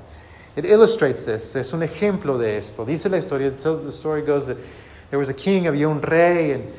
It 0.56 0.66
illustrates 0.66 1.24
this, 1.24 1.56
es 1.56 1.72
un 1.72 1.80
ejemplo 1.80 2.36
de 2.38 2.58
esto. 2.58 2.84
Dice 2.84 3.06
la 3.06 3.16
historia, 3.16 3.50
the 3.50 3.90
story 3.90 4.20
goes 4.20 4.46
that 4.48 4.58
there 5.08 5.18
was 5.18 5.30
a 5.30 5.34
king, 5.34 5.64
había 5.64 5.88
un 5.88 6.02
rey 6.02 6.50
en, 6.50 6.70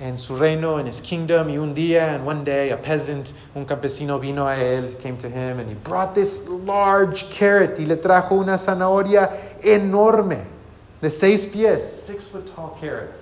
en 0.00 0.16
su 0.16 0.36
reino, 0.36 0.78
in 0.78 0.86
his 0.86 1.00
kingdom, 1.00 1.48
y 1.48 1.56
un 1.56 1.74
día, 1.74 2.14
and 2.14 2.24
one 2.24 2.44
day, 2.44 2.70
a 2.70 2.76
peasant, 2.76 3.32
un 3.54 3.64
campesino 3.64 4.20
vino 4.20 4.46
a 4.46 4.54
él, 4.56 4.98
came 5.00 5.16
to 5.16 5.28
him, 5.28 5.58
and 5.58 5.68
he 5.68 5.74
brought 5.74 6.14
this 6.14 6.46
large 6.48 7.28
carrot, 7.30 7.78
y 7.78 7.84
le 7.84 7.96
trajo 7.96 8.32
una 8.32 8.54
zanahoria 8.54 9.32
enorme, 9.62 10.44
de 11.00 11.10
seis 11.10 11.46
pies, 11.46 11.82
six 12.04 12.28
foot 12.28 12.46
tall 12.54 12.76
carrot. 12.80 13.12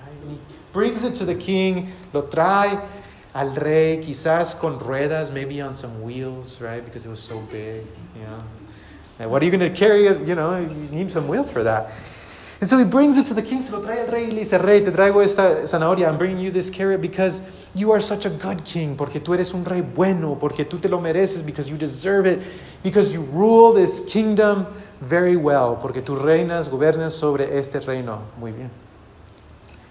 Right? 0.00 0.22
And 0.22 0.30
he 0.32 0.38
brings 0.72 1.04
it 1.04 1.14
to 1.16 1.24
the 1.24 1.34
king, 1.34 1.92
lo 2.12 2.22
trae 2.22 2.80
al 3.34 3.54
rey, 3.54 3.98
quizás 4.02 4.58
con 4.58 4.78
ruedas, 4.78 5.32
maybe 5.32 5.60
on 5.60 5.74
some 5.74 6.02
wheels, 6.02 6.60
right? 6.60 6.84
Because 6.84 7.06
it 7.06 7.08
was 7.08 7.20
so 7.20 7.40
big, 7.40 7.84
you 8.14 8.22
know. 8.22 8.42
And 9.18 9.30
what 9.30 9.42
are 9.42 9.44
you 9.44 9.50
going 9.50 9.72
to 9.72 9.76
carry? 9.76 10.06
it? 10.06 10.26
You 10.26 10.34
know, 10.34 10.58
you 10.58 10.88
need 10.90 11.10
some 11.10 11.28
wheels 11.28 11.50
for 11.50 11.62
that. 11.62 11.90
And 12.62 12.70
so 12.70 12.78
he 12.78 12.84
brings 12.84 13.16
it 13.16 13.26
to 13.26 13.34
the 13.34 13.42
king, 13.42 13.60
se 13.60 13.72
lo 13.72 13.80
trae 13.80 14.02
al 14.02 14.06
rey 14.06 14.26
y 14.26 14.30
le 14.30 14.44
dice, 14.44 14.56
rey, 14.56 14.82
te 14.82 14.92
traigo 14.92 15.20
esta 15.20 15.66
zanahoria, 15.66 16.06
I'm 16.06 16.16
bringing 16.16 16.38
you 16.38 16.52
this 16.52 16.70
carrot 16.70 17.00
because 17.00 17.42
you 17.74 17.90
are 17.90 18.00
such 18.00 18.24
a 18.24 18.30
good 18.30 18.64
king, 18.64 18.94
porque 18.96 19.18
tú 19.18 19.34
eres 19.34 19.52
un 19.52 19.64
rey 19.64 19.80
bueno, 19.80 20.38
porque 20.38 20.64
tú 20.64 20.78
te 20.80 20.88
lo 20.88 21.00
mereces, 21.00 21.44
because 21.44 21.68
you 21.68 21.76
deserve 21.76 22.24
it, 22.24 22.40
because 22.84 23.12
you 23.12 23.22
rule 23.32 23.72
this 23.72 23.98
kingdom 24.06 24.64
very 25.00 25.34
well, 25.34 25.74
porque 25.74 26.02
tú 26.02 26.14
reinas, 26.14 26.70
gobernas 26.70 27.14
sobre 27.14 27.58
este 27.58 27.80
reino 27.80 28.20
muy 28.38 28.52
bien. 28.52 28.70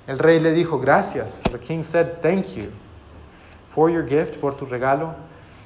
El 0.08 0.18
rey 0.18 0.40
le 0.40 0.54
dijo, 0.54 0.80
gracias. 0.80 1.42
The 1.51 1.60
king 1.60 1.84
said, 1.84 2.22
thank 2.22 2.56
you 2.56 2.72
for 3.68 3.90
your 3.90 4.04
gift, 4.08 4.40
por 4.40 4.54
tu 4.54 4.66
regalo, 4.66 5.13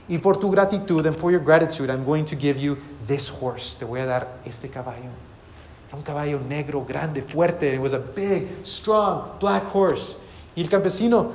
y 0.10 0.18
por 0.18 0.38
tu 0.38 0.50
gratitud, 0.50 1.06
and 1.06 1.16
for 1.16 1.30
your 1.30 1.42
gratitude, 1.42 1.92
I'm 1.92 2.04
going 2.04 2.26
to 2.26 2.36
give 2.36 2.58
you 2.58 2.80
this 3.06 3.30
horse. 3.30 3.76
Te 3.76 3.86
voy 3.86 4.00
a 4.00 4.08
dar 4.08 4.28
este 4.44 4.72
caballo. 4.72 5.12
Era 5.96 5.98
un 5.98 6.04
caballo 6.04 6.40
negro, 6.40 6.84
grande, 6.86 7.22
fuerte. 7.22 7.74
It 7.74 7.80
was 7.80 7.94
a 7.94 8.00
big, 8.00 8.48
strong, 8.64 9.40
black 9.40 9.64
horse. 9.74 10.18
Y 10.56 10.62
el 10.62 10.70
campesino 10.70 11.32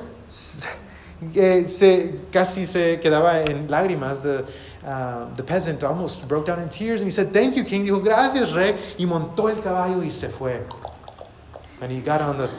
eh, 1.35 1.65
se, 1.67 2.21
casi 2.31 2.67
se 2.67 3.01
quedaba 3.01 3.41
en 3.43 3.69
lágrimas. 3.69 4.23
The, 4.23 4.45
uh, 4.85 5.35
the 5.37 5.43
peasant 5.43 5.83
almost 5.83 6.29
broke 6.29 6.47
down 6.47 6.61
in 6.61 6.69
tears 6.69 7.01
and 7.01 7.07
he 7.07 7.11
said, 7.11 7.33
Thank 7.33 7.57
you, 7.57 7.65
king. 7.65 7.87
Dijo, 7.87 8.03
Gracias, 8.03 8.53
rey. 8.53 8.77
Y 8.99 9.07
montó 9.07 9.49
el 9.49 9.63
caballo 9.63 10.03
y 10.03 10.11
se 10.11 10.29
fue. 10.29 10.61
And 11.81 11.91
he 11.91 12.01
got 12.01 12.21
on 12.21 12.37
the, 12.37 12.51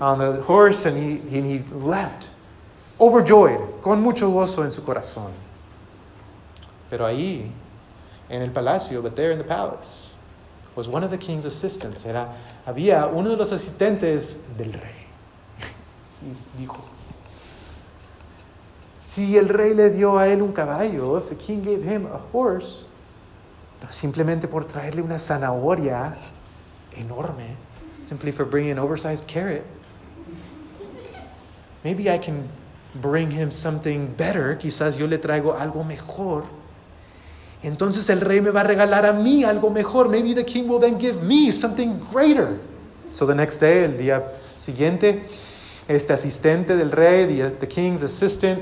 on 0.00 0.18
the 0.18 0.42
horse 0.42 0.84
and 0.84 0.96
he, 0.96 1.36
and 1.36 1.46
he 1.46 1.62
left, 1.74 2.28
overjoyed, 3.00 3.80
con 3.80 4.02
mucho 4.02 4.30
gozo 4.30 4.62
en 4.62 4.70
su 4.70 4.82
corazón. 4.82 5.30
Pero 6.90 7.06
ahí, 7.06 7.50
en 8.28 8.42
el 8.42 8.50
palacio, 8.50 9.00
but 9.00 9.16
there 9.16 9.30
in 9.30 9.38
the 9.38 9.44
palace, 9.44 10.05
was 10.76 10.88
one 10.88 11.02
of 11.02 11.10
the 11.10 11.18
king's 11.18 11.46
assistants. 11.46 12.04
Era, 12.04 12.28
había 12.66 13.06
uno 13.06 13.30
de 13.30 13.36
los 13.36 13.50
asistentes 13.50 14.36
del 14.56 14.72
rey. 14.72 15.06
Y 16.22 16.60
dijo, 16.60 16.78
si 19.00 19.38
el 19.38 19.48
rey 19.48 19.74
le 19.74 19.90
dio 19.90 20.18
a 20.18 20.28
él 20.28 20.42
un 20.42 20.52
caballo, 20.52 21.16
if 21.16 21.28
the 21.28 21.34
king 21.34 21.62
gave 21.62 21.82
him 21.82 22.06
a 22.06 22.20
horse, 22.32 22.84
no 23.82 23.88
simplemente 23.90 24.48
por 24.48 24.64
traerle 24.64 25.02
una 25.02 25.18
zanahoria 25.18 26.14
enorme, 26.92 27.56
simply 28.00 28.30
for 28.30 28.44
bringing 28.44 28.72
an 28.72 28.78
oversized 28.78 29.26
carrot, 29.26 29.64
maybe 31.84 32.10
I 32.10 32.18
can 32.18 32.48
bring 33.00 33.30
him 33.30 33.50
something 33.50 34.14
better, 34.16 34.56
quizás 34.56 34.98
yo 34.98 35.06
le 35.06 35.18
traigo 35.18 35.54
algo 35.58 35.84
mejor. 35.84 36.44
Entonces 37.66 38.08
el 38.10 38.20
rey 38.20 38.40
me 38.40 38.50
va 38.50 38.60
a 38.60 38.64
regalar 38.64 39.04
a 39.06 39.12
mí 39.12 39.42
algo 39.42 39.70
mejor. 39.70 40.08
Maybe 40.08 40.32
the 40.34 40.44
king 40.44 40.68
will 40.68 40.78
then 40.78 41.00
give 41.00 41.20
me 41.24 41.50
something 41.50 41.98
greater. 42.12 42.60
So 43.10 43.26
the 43.26 43.34
next 43.34 43.58
day, 43.58 43.82
el 43.82 43.98
día 43.98 44.22
siguiente, 44.56 45.24
este 45.88 46.12
asistente 46.12 46.76
del 46.76 46.92
rey, 46.92 47.26
the, 47.26 47.50
the 47.50 47.66
king's 47.66 48.04
assistant, 48.04 48.60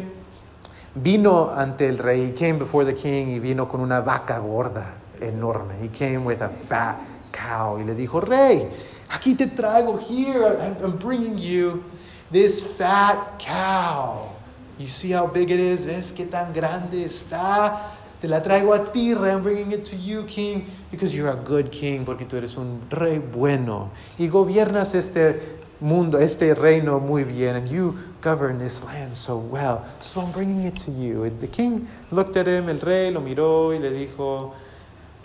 vino 0.95 1.51
ante 1.51 1.87
el 1.87 1.99
rey. 1.99 2.29
He 2.29 2.33
came 2.33 2.59
before 2.59 2.87
the 2.87 2.95
king 2.95 3.29
y 3.29 3.41
vino 3.41 3.69
con 3.69 3.83
una 3.83 4.01
vaca 4.01 4.39
gorda, 4.39 4.95
enorme. 5.21 5.75
He 5.83 5.89
came 5.89 6.25
with 6.25 6.41
a 6.41 6.49
fat 6.49 6.97
cow. 7.31 7.79
Y 7.79 7.85
le 7.85 7.95
dijo, 7.95 8.21
rey, 8.21 8.71
aquí 9.11 9.35
te 9.35 9.49
traigo, 9.49 9.99
here, 9.99 10.57
I'm, 10.59 10.77
I'm 10.83 10.97
bringing 10.97 11.37
you 11.37 11.85
this 12.33 12.63
fat 12.63 13.39
cow. 13.39 14.31
You 14.79 14.87
see 14.87 15.13
how 15.13 15.27
big 15.27 15.51
it 15.51 15.61
is? 15.61 15.85
¿Ves 15.85 16.11
qué 16.11 16.25
tan 16.25 16.55
grande 16.55 17.05
está? 17.05 17.93
Te 18.25 18.31
la 18.31 18.43
traigo 18.43 18.73
a 18.73 18.91
ti, 18.91 19.13
rey. 19.13 19.33
I'm 19.33 19.43
bringing 19.43 19.73
it 19.73 19.85
to 19.91 19.97
you, 19.97 20.25
king, 20.25 20.65
because 20.91 21.15
you're 21.15 21.29
a 21.29 21.37
good 21.37 21.71
king, 21.71 22.07
porque 22.07 22.25
tú 22.25 22.39
eres 22.39 22.57
un 22.57 22.81
rey 22.89 23.19
bueno. 23.19 23.91
Y 24.19 24.29
gobiernas 24.29 24.95
este 24.95 25.59
mundo, 25.79 26.19
este 26.19 26.55
reino 26.55 26.99
muy 27.01 27.25
bien, 27.25 27.55
and 27.55 27.69
you 27.69 27.95
govern 28.23 28.59
this 28.59 28.83
land 28.83 29.15
so 29.15 29.37
well. 29.37 29.85
So 30.01 30.23
I'm 30.23 30.33
bringing 30.33 30.63
it 30.63 30.75
to 30.87 30.91
you. 30.91 31.25
And 31.25 31.39
the 31.39 31.47
king 31.47 31.87
looked 32.11 32.39
at 32.39 32.47
him, 32.47 32.71
el 32.71 32.81
rey 32.81 33.11
lo 33.11 33.21
miró 33.21 33.75
y 33.75 33.79
le 33.79 33.91
dijo, 33.91 34.55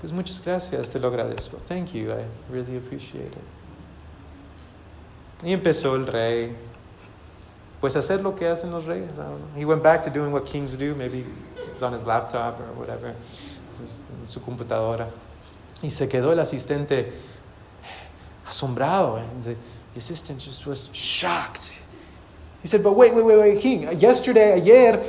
pues 0.02 0.12
muchas 0.12 0.42
gracias, 0.42 0.90
te 0.90 1.00
lo 1.00 1.10
agradezco. 1.10 1.58
Thank 1.70 1.94
you, 1.94 2.12
I 2.12 2.26
really 2.52 2.76
appreciate 2.76 3.32
it. 3.32 3.46
Y 5.46 5.54
empezó 5.54 5.96
el 5.96 6.06
rey, 6.06 6.54
pues 7.80 7.96
a 7.96 8.00
hacer 8.00 8.20
lo 8.20 8.36
que 8.36 8.46
hacen 8.46 8.72
los 8.72 8.84
reyes. 8.84 9.14
I 9.14 9.22
don't 9.22 9.40
know. 9.40 9.56
He 9.56 9.64
went 9.64 9.82
back 9.82 10.04
to 10.04 10.10
doing 10.10 10.34
what 10.34 10.46
kings 10.46 10.76
do, 10.76 10.96
maybe 10.96 11.24
was 11.80 11.84
on 11.84 11.94
his 11.94 12.06
laptop 12.06 12.60
or 12.60 12.74
whatever, 12.74 13.16
en 14.20 14.28
su 14.28 14.40
computadora. 14.42 15.08
Y 15.82 15.90
se 15.90 16.08
quedó 16.08 16.34
el 16.34 16.40
asistente 16.40 17.14
asombrado. 18.46 19.18
And 19.18 19.44
the, 19.44 19.56
the 19.94 20.00
assistant 20.00 20.40
just 20.40 20.66
was 20.68 20.90
shocked. 20.94 21.84
He 22.62 22.68
said, 22.68 22.84
but 22.84 22.94
wait, 22.94 23.16
wait, 23.16 23.24
wait, 23.24 23.38
wait, 23.38 23.62
king. 23.62 23.88
Yesterday, 23.98 24.54
ayer, 24.54 25.02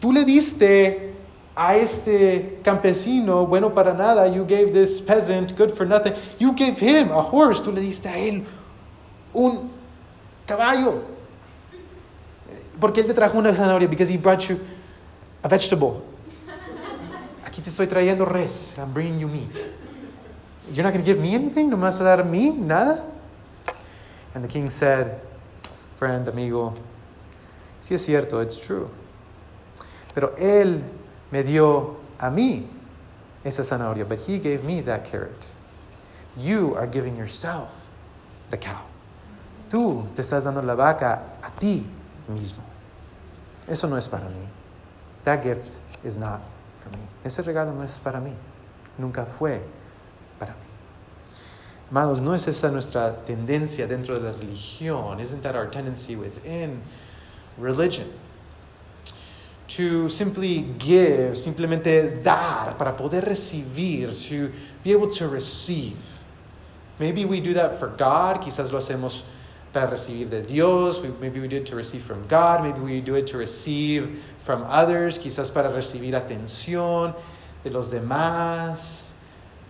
tú 0.00 0.12
le 0.12 0.24
diste 0.24 1.14
a 1.56 1.76
este 1.76 2.60
campesino, 2.62 3.46
bueno 3.46 3.70
para 3.70 3.94
nada, 3.94 4.26
you 4.26 4.44
gave 4.44 4.72
this 4.72 5.00
peasant, 5.00 5.56
good 5.56 5.74
for 5.74 5.86
nothing, 5.86 6.12
you 6.38 6.52
gave 6.52 6.78
him 6.78 7.10
a 7.12 7.22
horse, 7.22 7.60
tú 7.60 7.72
le 7.72 7.80
diste 7.80 8.06
a 8.06 8.18
él 8.18 8.44
un 9.32 9.70
caballo. 10.46 11.04
Porque 12.78 13.00
él 13.00 13.06
te 13.06 13.14
trajo 13.14 13.36
una 13.36 13.54
zanahoria, 13.54 13.88
because 13.88 14.10
he 14.10 14.18
brought 14.18 14.46
you 14.50 14.60
a 15.44 15.48
vegetable. 15.48 16.02
Aquí 17.44 17.60
te 17.60 17.68
estoy 17.68 17.86
trayendo 17.86 18.24
res, 18.24 18.74
I'm 18.78 18.92
bringing 18.92 19.18
you 19.18 19.28
meat. 19.28 19.58
You're 20.72 20.82
not 20.82 20.94
going 20.94 21.04
to 21.04 21.06
give 21.06 21.20
me 21.20 21.34
anything? 21.34 21.68
¿No 21.68 21.76
me 21.76 21.82
vas 21.84 22.00
a 22.00 22.04
dar 22.04 22.20
a 22.20 22.24
mí 22.24 22.50
nada? 22.50 23.04
And 24.34 24.42
the 24.42 24.48
king 24.48 24.70
said, 24.70 25.20
friend, 25.94 26.26
amigo, 26.26 26.74
Sí 27.84 27.94
es 27.94 28.02
cierto, 28.02 28.40
it's 28.40 28.58
true. 28.58 28.88
Pero 30.14 30.34
Él 30.38 30.82
me 31.30 31.42
dio 31.42 31.96
a 32.18 32.30
mí 32.30 32.66
esa 33.44 33.62
zanahoria, 33.62 34.08
but 34.08 34.20
He 34.20 34.38
gave 34.38 34.64
me 34.64 34.80
that 34.80 35.04
carrot. 35.04 35.46
You 36.34 36.74
are 36.76 36.86
giving 36.86 37.14
yourself 37.14 37.68
the 38.48 38.56
cow. 38.56 38.80
Tú 39.68 40.08
te 40.16 40.22
estás 40.22 40.44
dando 40.44 40.62
la 40.62 40.74
vaca 40.74 41.36
a 41.42 41.50
ti 41.50 41.84
mismo. 42.26 42.62
Eso 43.68 43.86
no 43.86 43.98
es 43.98 44.08
para 44.08 44.30
mí. 44.30 44.48
That 45.24 45.42
gift 45.42 45.78
is 46.04 46.18
not 46.18 46.40
for 46.78 46.90
me. 46.90 47.02
Ese 47.24 47.38
regalo 47.38 47.74
no 47.74 47.82
es 47.82 47.98
para 47.98 48.20
mí. 48.20 48.32
Nunca 48.98 49.24
fue 49.24 49.60
para 50.38 50.52
mí. 50.52 50.58
Amados, 51.90 52.20
no 52.20 52.34
es 52.34 52.46
esa 52.46 52.70
nuestra 52.70 53.24
tendencia 53.24 53.86
dentro 53.86 54.18
de 54.18 54.30
la 54.30 54.32
religión. 54.32 55.20
Isn't 55.20 55.42
that 55.42 55.54
our 55.54 55.66
tendency 55.66 56.16
within 56.16 56.82
religion? 57.58 58.12
To 59.68 60.08
simply 60.08 60.74
give, 60.78 61.36
simplemente 61.36 62.22
dar 62.22 62.76
para 62.76 62.92
poder 62.92 63.22
recibir, 63.22 64.12
to 64.28 64.52
be 64.82 64.92
able 64.92 65.10
to 65.12 65.28
receive. 65.28 65.96
Maybe 66.98 67.24
we 67.24 67.40
do 67.40 67.54
that 67.54 67.74
for 67.74 67.88
God, 67.88 68.40
quizás 68.40 68.70
lo 68.70 68.78
hacemos 68.78 69.24
para 69.74 69.88
recibir 69.88 70.30
de 70.30 70.40
Dios, 70.40 71.02
maybe 71.20 71.40
we 71.40 71.48
do 71.48 71.56
it 71.56 71.66
to 71.66 71.74
receive 71.74 72.02
from 72.02 72.24
God, 72.28 72.62
maybe 72.62 72.78
we 72.80 73.00
do 73.00 73.16
it 73.16 73.26
to 73.26 73.36
receive 73.36 74.22
from 74.38 74.64
others, 74.68 75.18
quizás 75.18 75.52
para 75.52 75.68
recibir 75.68 76.14
atención 76.14 77.12
de 77.64 77.70
los 77.70 77.88
demás. 77.88 79.10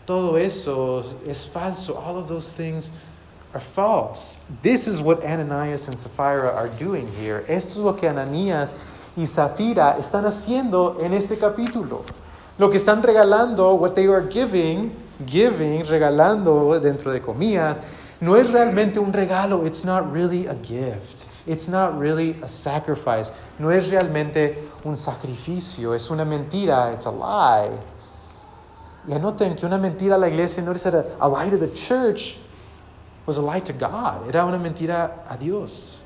Todo 0.07 0.37
eso 0.37 1.03
es 1.27 1.49
falso. 1.49 1.97
All 1.97 2.19
of 2.19 2.29
those 2.29 2.53
things 2.53 2.91
are 3.55 3.61
false. 3.61 4.39
This 4.63 4.87
is 4.87 5.01
what 5.01 5.25
Ananias 5.25 5.89
and 5.89 5.99
Sapphira 5.99 6.53
are 6.55 6.69
doing 6.79 7.09
here. 7.15 7.43
Esto 7.49 7.71
es 7.71 7.77
lo 7.79 7.95
que 7.95 8.07
Ananías 8.07 8.71
y 9.17 9.25
Zafira 9.25 9.97
están 9.99 10.27
haciendo 10.27 11.01
en 11.01 11.15
este 11.15 11.39
capítulo. 11.39 12.05
Lo 12.59 12.69
que 12.69 12.79
están 12.79 13.03
regalando, 13.03 13.75
what 13.79 13.95
they 13.95 14.07
are 14.07 14.29
giving, 14.29 14.95
giving, 15.25 15.87
regalando 15.87 16.79
dentro 16.79 17.11
de 17.11 17.21
comillas, 17.21 17.81
no 18.25 18.37
es 18.37 18.51
realmente 18.51 18.99
un 18.99 19.13
regalo. 19.13 19.67
It's 19.67 19.85
not 19.85 20.11
really 20.11 20.47
a 20.47 20.55
gift. 20.55 21.27
It's 21.47 21.69
not 21.69 21.99
really 21.99 22.37
a 22.43 22.49
sacrifice. 22.49 23.31
No 23.59 23.69
es 23.69 23.91
realmente 23.91 24.57
un 24.83 24.97
sacrificio. 24.97 25.93
Es 25.93 26.11
una 26.11 26.25
mentira. 26.25 26.93
It's 26.95 27.05
a 27.05 27.11
lie. 27.11 27.79
Y 29.07 29.13
anoten 29.13 29.55
que 29.55 29.67
una 29.67 29.77
mentira 29.77 30.15
a 30.15 30.19
la 30.19 30.29
iglesia, 30.29 30.63
notice 30.63 30.85
that 30.85 30.95
a, 30.95 31.17
a 31.21 31.29
lie 31.29 31.51
to 31.51 31.59
the 31.59 31.69
church 31.69 32.39
was 33.27 33.37
a 33.37 33.43
lie 33.43 33.61
to 33.61 33.75
God. 33.75 34.27
Era 34.27 34.47
una 34.47 34.59
mentira 34.59 35.23
a 35.29 35.37
Dios. 35.37 36.03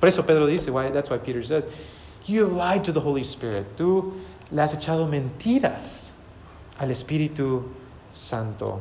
Por 0.00 0.08
eso 0.08 0.22
Pedro 0.22 0.46
dice, 0.46 0.70
why, 0.70 0.88
that's 0.88 1.10
why 1.10 1.18
Peter 1.18 1.42
says, 1.42 1.68
you 2.24 2.42
have 2.42 2.52
lied 2.52 2.84
to 2.84 2.92
the 2.92 3.00
Holy 3.00 3.22
Spirit. 3.22 3.76
Tú 3.76 4.18
le 4.50 4.62
has 4.62 4.74
echado 4.74 5.06
mentiras 5.06 6.12
al 6.80 6.88
Espíritu 6.88 7.68
Santo. 8.12 8.80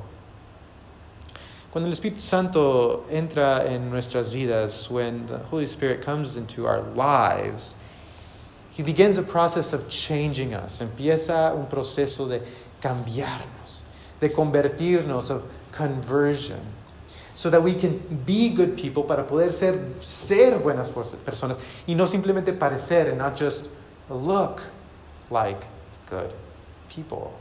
Cuando 1.71 1.87
el 1.87 1.93
Espíritu 1.93 2.19
Santo 2.19 3.05
entra 3.09 3.65
en 3.65 3.89
nuestras 3.89 4.33
vidas, 4.33 4.91
when 4.91 5.25
the 5.27 5.37
Holy 5.37 5.65
Spirit 5.65 6.01
comes 6.01 6.35
into 6.35 6.67
our 6.67 6.81
lives, 6.95 7.75
He 8.71 8.83
begins 8.83 9.17
a 9.17 9.23
process 9.23 9.71
of 9.71 9.87
changing 9.87 10.53
us. 10.53 10.81
Empieza 10.81 11.55
un 11.55 11.67
proceso 11.67 12.27
de 12.27 12.41
cambiarnos, 12.81 13.83
de 14.19 14.29
convertirnos, 14.29 15.29
of 15.29 15.43
conversion, 15.71 16.59
so 17.35 17.49
that 17.49 17.63
we 17.63 17.73
can 17.73 17.99
be 18.25 18.49
good 18.49 18.77
people 18.77 19.03
para 19.03 19.23
poder 19.23 19.53
ser, 19.53 19.79
ser 20.01 20.59
buenas 20.59 20.89
personas 20.89 21.57
y 21.87 21.93
no 21.93 22.05
simplemente 22.05 22.51
parecer 22.51 23.07
and 23.07 23.17
not 23.17 23.37
just 23.37 23.69
look 24.09 24.61
like 25.29 25.65
good 26.09 26.33
people. 26.89 27.33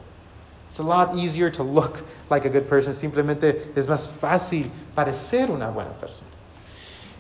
It's 0.70 0.78
a 0.78 0.84
lot 0.84 1.16
easier 1.16 1.50
to 1.50 1.64
look 1.64 2.04
like 2.30 2.44
a 2.44 2.48
good 2.48 2.68
person. 2.68 2.92
Simplemente 2.92 3.72
es 3.74 3.88
más 3.88 4.08
fácil 4.08 4.70
parecer 4.94 5.50
una 5.50 5.68
buena 5.68 5.90
persona. 5.98 6.28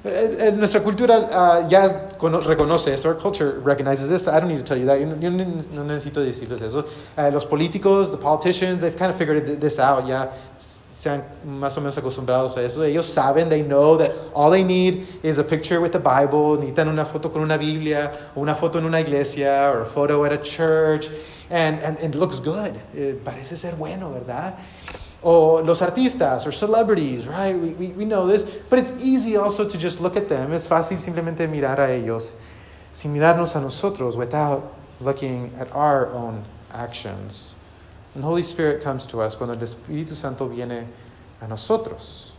Eh, 0.04 0.36
eh, 0.38 0.52
nuestra 0.52 0.80
cultura 0.80 1.18
uh, 1.18 1.68
ya 1.68 2.08
reconoce 2.46 2.92
esto. 2.92 3.08
Our 3.08 3.16
culture 3.16 3.58
recognizes 3.58 4.08
this. 4.08 4.28
I 4.28 4.38
don't 4.38 4.50
need 4.50 4.58
to 4.58 4.62
tell 4.62 4.78
you 4.78 4.86
that. 4.86 5.00
Yo 5.00 5.06
no 5.30 5.84
necesito 5.84 6.24
decirles 6.24 6.62
eso. 6.62 6.84
Uh, 7.18 7.30
los 7.32 7.44
políticos, 7.44 8.12
the 8.12 8.16
politicians, 8.16 8.82
they've 8.82 8.96
kind 8.96 9.10
of 9.10 9.16
figured 9.16 9.60
this 9.60 9.80
out. 9.80 10.06
Ya 10.06 10.28
se 10.92 11.10
han 11.10 11.24
más 11.44 11.76
o 11.76 11.80
menos 11.80 11.98
acostumbrados 11.98 12.56
a 12.56 12.62
eso. 12.62 12.82
Ellos 12.82 13.12
saben, 13.12 13.48
they 13.48 13.62
know 13.62 13.96
that 13.96 14.12
all 14.32 14.52
they 14.52 14.62
need 14.62 15.08
is 15.24 15.38
a 15.38 15.44
picture 15.44 15.80
with 15.80 15.90
the 15.90 15.98
Bible. 15.98 16.56
Necesitan 16.56 16.86
una 16.86 17.04
foto 17.04 17.30
con 17.30 17.42
una 17.42 17.58
Biblia, 17.58 18.12
o 18.36 18.42
una 18.42 18.54
foto 18.54 18.78
en 18.78 18.84
una 18.84 19.00
iglesia, 19.00 19.72
or 19.74 19.82
a 19.82 19.86
photo 19.86 20.24
at 20.24 20.32
a 20.32 20.38
church 20.38 21.10
and, 21.50 21.80
and, 21.80 21.98
it 22.00 22.14
looks 22.14 22.40
good. 22.40 22.80
Eh, 22.96 23.14
parece 23.24 23.56
ser 23.56 23.72
bueno, 23.72 24.10
¿verdad? 24.12 24.54
O 25.22 25.60
los 25.62 25.82
artistas 25.82 26.46
or 26.46 26.52
celebrities, 26.52 27.26
right? 27.26 27.54
We, 27.54 27.70
we, 27.70 27.86
we 27.88 28.04
know 28.04 28.26
this, 28.26 28.44
but 28.44 28.78
it's 28.78 28.92
easy 29.02 29.36
also 29.36 29.68
to 29.68 29.76
just 29.76 30.00
look 30.00 30.16
at 30.16 30.28
them. 30.28 30.52
Es 30.52 30.66
fácil 30.66 31.00
simplemente 31.00 31.46
mirar 31.48 31.80
a 31.80 31.92
ellos 31.92 32.32
sin 32.92 33.12
mirarnos 33.12 33.56
a 33.56 33.60
nosotros 33.60 34.16
without 34.16 34.74
looking 35.00 35.52
at 35.58 35.70
our 35.74 36.08
own 36.12 36.44
actions. 36.72 37.54
And 38.14 38.22
the 38.22 38.26
Holy 38.26 38.42
Spirit 38.42 38.82
comes 38.82 39.06
to 39.06 39.20
us 39.20 39.36
cuando 39.36 39.54
el 39.54 39.60
Espíritu 39.60 40.16
Santo 40.16 40.48
viene 40.48 40.86
a 41.40 41.46
nosotros. 41.46 42.32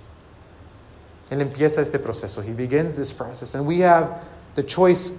Él 1.30 1.40
empieza 1.40 1.80
este 1.80 1.98
proceso. 2.00 2.42
He 2.42 2.52
begins 2.52 2.96
this 2.96 3.14
process. 3.14 3.56
And 3.56 3.66
we 3.66 3.80
have 3.80 4.22
the 4.56 4.64
choice 4.64 5.12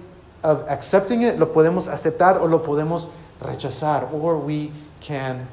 of 0.43 0.63
accepting 0.69 1.23
it. 1.23 1.39
Lo 1.39 1.47
podemos 1.47 1.87
aceptar 1.87 2.39
o 2.39 2.45
lo 2.45 2.59
podemos 2.59 3.09
rechazar, 3.43 4.11
or 4.13 4.37
we 4.37 4.71
can 4.99 5.47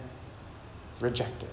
reject 1.00 1.42
it. 1.42 1.48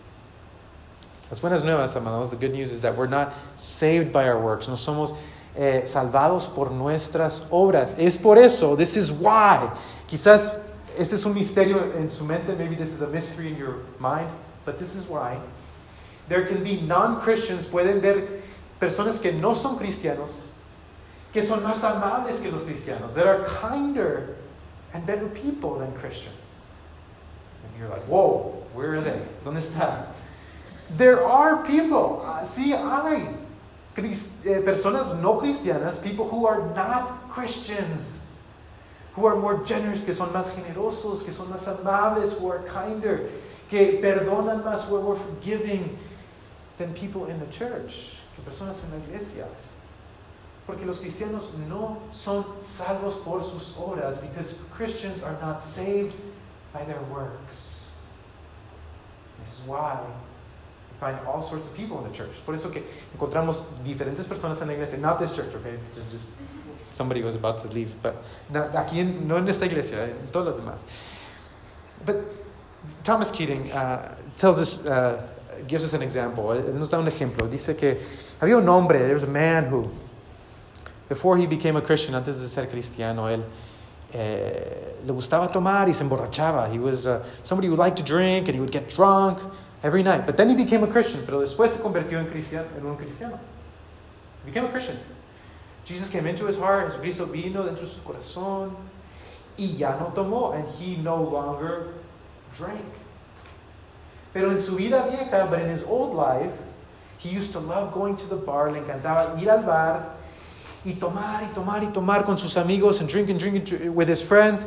Las 1.30 1.42
buenas 1.42 1.64
nuevas, 1.64 1.96
amados, 1.96 2.30
the 2.30 2.38
good 2.38 2.54
news 2.54 2.72
is 2.72 2.82
that 2.82 2.96
we're 2.96 3.08
not 3.08 3.34
saved 3.56 4.14
by 4.14 4.28
our 4.28 4.40
works. 4.40 4.68
No 4.68 4.76
somos 4.76 5.16
eh, 5.58 5.82
salvados 5.82 6.54
por 6.54 6.70
nuestras 6.70 7.42
obras. 7.52 7.94
Es 7.98 8.18
por 8.18 8.38
eso, 8.38 8.76
this 8.76 8.96
is 8.96 9.12
why. 9.12 9.70
Quizás 10.08 10.60
este 10.98 11.14
es 11.14 11.26
un 11.26 11.34
misterio 11.34 11.94
en 11.96 12.10
su 12.10 12.24
mente, 12.24 12.56
maybe 12.58 12.76
this 12.76 12.94
is 12.94 13.02
a 13.02 13.08
mystery 13.08 13.50
in 13.50 13.58
your 13.58 13.80
mind, 14.00 14.30
but 14.66 14.80
this 14.80 14.96
is 14.96 15.06
why. 15.08 15.40
There 16.30 16.46
can 16.46 16.64
be 16.64 16.82
non-Christians, 16.82 17.66
pueden 17.66 18.02
ver 18.02 18.42
personas 18.80 19.22
que 19.22 19.32
no 19.32 19.54
son 19.54 19.78
cristianos, 19.78 20.32
que 21.34 21.44
son 21.44 21.62
más 21.62 21.84
amables 21.84 22.40
que 22.42 22.52
los 22.52 22.64
cristianos, 22.64 23.14
that 23.16 23.28
are 23.28 23.46
kinder 23.62 24.36
and 24.94 25.06
better 25.06 25.28
people 25.28 25.80
than 25.80 25.92
Christians. 25.94 26.36
And 27.64 27.80
you're 27.80 27.90
like, 27.90 28.04
whoa, 28.04 28.64
where 28.74 28.96
are 28.96 29.02
they? 29.02 29.22
¿Dónde 29.44 29.62
están? 29.62 30.08
There 30.98 31.26
are 31.26 31.66
people, 31.66 32.22
uh, 32.26 32.46
sí 32.46 32.72
hay, 32.72 33.36
eh, 33.98 34.62
personas 34.62 35.20
no 35.22 35.40
cristianas, 35.40 36.02
people 36.02 36.28
who 36.28 36.46
are 36.46 36.74
not 36.74 37.30
Christians, 37.30 38.20
who 39.14 39.26
are 39.26 39.36
more 39.36 39.66
generous, 39.66 40.04
que 40.04 40.14
son 40.14 40.32
más 40.32 40.52
generosos, 40.52 41.26
que 41.26 41.34
son 41.34 41.48
más 41.48 41.68
amables, 41.68 42.34
who 42.34 42.50
are 42.50 42.60
kinder, 42.60 43.30
que 43.70 44.00
perdonan 44.02 44.64
más, 44.64 44.88
who 44.88 44.96
are 44.96 45.02
more 45.02 45.16
forgiving 45.16 45.98
than 46.78 46.94
people 46.94 47.26
in 47.26 47.40
the 47.40 47.48
church, 47.48 48.16
que 48.36 48.44
personas 48.44 48.84
en 48.84 48.92
la 48.92 48.98
iglesia. 48.98 49.48
Porque 50.68 50.86
los 50.86 51.00
cristianos 51.00 51.50
no 51.70 51.98
son 52.12 52.46
salvos 52.62 53.16
por 53.16 53.42
sus 53.42 53.74
obras, 53.78 54.20
because 54.20 54.54
Christians 54.70 55.24
are 55.24 55.38
not 55.42 55.64
saved 55.64 56.14
by 56.74 56.84
their 56.84 57.02
works. 57.10 57.90
This 59.46 59.54
is 59.54 59.62
why 59.66 59.98
we 60.02 61.00
find 61.00 61.18
all 61.26 61.42
sorts 61.42 61.68
of 61.68 61.74
people 61.74 61.98
in 62.00 62.12
the 62.12 62.16
church. 62.16 62.34
Por 62.46 62.54
eso 62.54 62.70
que 62.70 62.84
encontramos 63.18 63.68
diferentes 63.86 64.26
personas 64.26 64.62
en 64.62 64.68
la 64.68 64.74
iglesia. 64.74 64.98
Not 64.98 65.20
this 65.20 65.34
church, 65.34 65.56
okay? 65.56 65.78
Just, 65.96 66.12
just 66.12 66.30
somebody 66.92 67.24
was 67.24 67.36
about 67.36 67.60
to 67.60 67.70
leave, 67.70 67.96
but 68.02 68.22
not, 68.50 68.74
aquí 68.74 69.00
en, 69.00 69.26
no 69.26 69.38
en 69.38 69.48
esta 69.48 69.66
iglesia, 69.66 70.04
en 70.04 70.28
todas 70.34 70.48
las 70.48 70.58
demás. 70.58 70.84
But 72.06 72.18
Thomas 73.06 73.32
Keating 73.32 73.72
uh, 73.72 74.16
tells 74.36 74.60
us, 74.60 74.86
uh, 74.86 75.28
gives 75.66 75.86
us 75.86 75.94
an 75.94 76.02
example. 76.02 76.50
Él 76.50 76.74
nos 76.74 76.92
da 76.92 77.00
un 77.00 77.08
ejemplo. 77.08 77.50
Dice 77.50 77.78
que 77.78 77.96
había 78.42 78.58
un 78.58 78.68
hombre, 78.68 79.00
there 79.00 79.14
was 79.14 79.24
a 79.24 79.28
man 79.28 79.66
who 79.66 79.90
before 81.10 81.38
he 81.38 81.46
became 81.46 81.76
a 81.76 81.82
Christian, 81.82 82.16
antes 82.16 82.40
de 82.40 82.48
ser 82.48 82.68
cristiano, 82.68 83.28
él 83.28 83.44
eh, 84.14 84.96
le 85.06 85.14
gustaba 85.14 85.52
tomar 85.52 85.88
y 85.88 85.94
se 85.94 86.04
emborrachaba. 86.04 86.72
He 86.72 86.80
was 86.80 87.08
uh, 87.08 87.26
somebody 87.44 87.68
who 87.68 87.76
liked 87.76 87.98
to 87.98 88.04
drink 88.04 88.48
and 88.48 88.56
he 88.56 88.60
would 88.60 88.72
get 88.72 88.90
drunk 88.90 89.40
every 89.84 90.04
night. 90.04 90.26
But 90.26 90.38
then 90.38 90.50
he 90.50 90.56
became 90.56 90.84
a 90.84 90.88
Christian, 90.88 91.24
pero 91.26 91.42
después 91.42 91.70
se 91.70 91.80
convirtió 91.80 92.20
en, 92.20 92.28
cristiano, 92.28 92.68
en 92.78 92.86
un 92.86 92.98
cristiano. 92.98 93.40
He 94.44 94.52
became 94.52 94.66
a 94.66 94.72
Christian. 94.72 95.00
Jesus 95.86 96.10
came 96.10 96.28
into 96.28 96.46
his 96.46 96.58
heart, 96.58 96.92
Jesucristo 96.92 97.26
vino 97.32 97.64
dentro 97.64 97.86
de 97.86 97.88
su 97.88 98.02
corazón 98.02 98.76
y 99.58 99.68
ya 99.78 99.98
no 99.98 100.12
tomó, 100.14 100.54
and 100.54 100.68
he 100.70 100.98
no 100.98 101.24
longer 101.24 101.94
drank. 102.58 102.84
Pero 104.34 104.52
en 104.52 104.60
su 104.60 104.76
vida 104.76 105.08
vieja, 105.10 105.48
but 105.50 105.62
in 105.62 105.70
his 105.70 105.84
old 105.84 106.14
life, 106.14 106.52
he 107.18 107.30
used 107.30 107.54
to 107.54 107.60
love 107.60 107.94
going 107.94 108.18
to 108.18 108.28
the 108.28 108.36
bar, 108.36 108.70
le 108.70 108.82
encantaba 108.82 109.42
ir 109.42 109.50
al 109.50 109.64
bar 109.64 110.17
y 110.88 110.94
tomar 110.94 111.44
y 111.44 111.54
tomar 111.54 111.84
y 111.84 111.88
tomar 111.88 112.24
con 112.24 112.38
sus 112.38 112.56
amigos 112.56 113.02
and 113.02 113.10
drink 113.10 113.30
and 113.30 113.40
drink, 113.40 113.68
with 113.94 114.08
his 114.08 114.22
friends. 114.22 114.66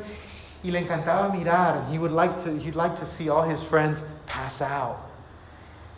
Y 0.62 0.70
le 0.70 0.82
encantaba 0.82 1.32
mirar. 1.32 1.90
He 1.90 1.98
would 1.98 2.12
like 2.12 2.36
to, 2.44 2.58
he'd 2.58 2.76
like 2.76 2.94
to 2.96 3.06
see 3.06 3.30
all 3.30 3.42
his 3.42 3.64
friends 3.64 4.04
pass 4.26 4.60
out. 4.60 4.98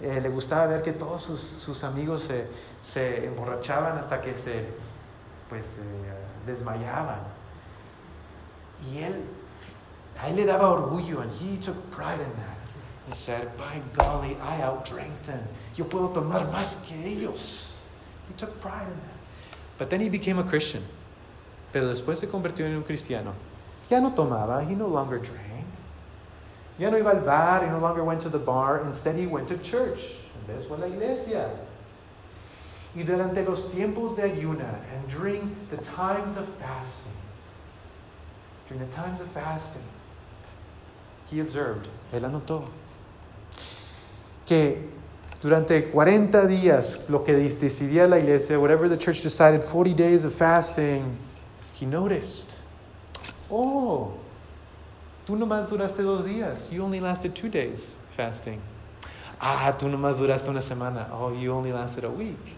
Eh, 0.01 0.21
le 0.21 0.31
gustaba 0.31 0.69
ver 0.69 0.83
que 0.83 0.93
todos 0.93 1.25
sus, 1.25 1.41
sus 1.41 1.83
amigos 1.83 2.23
se, 2.23 2.47
se, 2.83 3.25
emborrachaban 3.25 3.99
hasta 3.99 4.21
que 4.21 4.35
se 4.35 4.65
pues, 5.49 5.75
eh, 5.75 6.47
desmayaban. 6.47 7.21
Y 8.93 8.99
él, 8.99 9.25
a 10.21 10.29
él 10.29 10.37
le 10.37 10.45
daba 10.45 10.71
orgullo, 10.71 11.21
and 11.21 11.33
he 11.33 11.57
took 11.57 11.91
pride 11.91 12.21
in 12.21 12.33
that. 12.37 12.59
He 13.09 13.13
said, 13.13 13.57
by 13.57 13.81
golly, 13.95 14.37
I 14.41 14.63
outdrank 14.63 15.23
them. 15.23 15.43
Yo 15.75 15.85
puedo 15.85 16.13
tomar 16.13 16.51
más 16.53 16.85
que 16.87 16.97
ellos. 16.97 17.81
He 18.29 18.35
took 18.35 18.61
pride 18.61 18.87
in 18.87 19.01
that. 19.01 19.12
But 19.83 19.91
then 19.91 20.01
he 20.01 20.09
became 20.09 20.39
a 20.39 20.45
Christian. 20.45 20.85
Pero 21.73 21.93
después 21.93 22.19
se 22.19 22.29
convirtió 22.29 22.65
en 22.67 22.77
un 22.77 22.85
cristiano. 22.85 23.35
Ya 23.91 23.99
no 23.99 24.13
tomaba, 24.13 24.65
he 24.65 24.77
no 24.77 24.87
longer 24.87 25.19
drank. 25.19 25.67
Ya 26.79 26.89
no 26.89 26.99
iba 26.99 27.11
al 27.11 27.25
bar, 27.25 27.65
he 27.65 27.69
no 27.69 27.81
longer 27.81 28.05
went 28.05 28.21
to 28.21 28.29
the 28.29 28.39
bar. 28.39 28.85
Instead, 28.85 29.19
he 29.19 29.27
went 29.27 29.49
to 29.49 29.59
church. 29.59 29.99
En 30.39 30.55
vez 30.55 30.67
fue 30.67 30.77
a 30.77 30.79
la 30.79 30.87
iglesia. 30.87 31.51
Y 32.95 33.03
durante 33.03 33.45
los 33.45 33.65
tiempos 33.71 34.15
de 34.15 34.23
ayuna, 34.23 34.73
and 34.95 35.09
during 35.11 35.53
the 35.71 35.79
times 35.79 36.37
of 36.37 36.47
fasting, 36.61 37.17
during 38.69 38.89
the 38.89 38.95
times 38.95 39.21
of 39.21 39.27
fasting, 39.33 39.83
he 41.29 41.41
observed, 41.41 41.89
él 42.13 42.21
anotó, 42.21 42.69
que 44.47 44.92
durante 45.43 45.91
40 45.91 46.47
días, 46.47 47.01
lo 47.09 47.25
que 47.25 47.33
decidía 47.33 48.07
la 48.07 48.19
iglesia, 48.19 48.59
whatever 48.61 48.89
the 48.89 48.97
church 48.97 49.23
decided, 49.23 49.65
40 49.65 49.93
days 49.93 50.25
of 50.25 50.33
fasting, 50.33 51.19
he 51.75 51.85
noticed, 51.85 52.63
oh, 53.51 54.13
tú 55.27 55.37
nomás 55.37 55.69
duraste 55.69 56.03
dos 56.03 56.25
días. 56.25 56.71
You 56.71 56.85
only 56.85 57.01
lasted 57.01 57.35
two 57.35 57.49
days 57.49 57.97
fasting. 58.17 58.61
Ah, 59.41 59.75
tú 59.77 59.89
nomás 59.89 60.19
duraste 60.19 60.49
una 60.49 60.61
semana. 60.61 61.09
Oh, 61.11 61.33
you 61.33 61.53
only 61.53 61.73
lasted 61.73 62.05
a 62.05 62.11
week. 62.11 62.57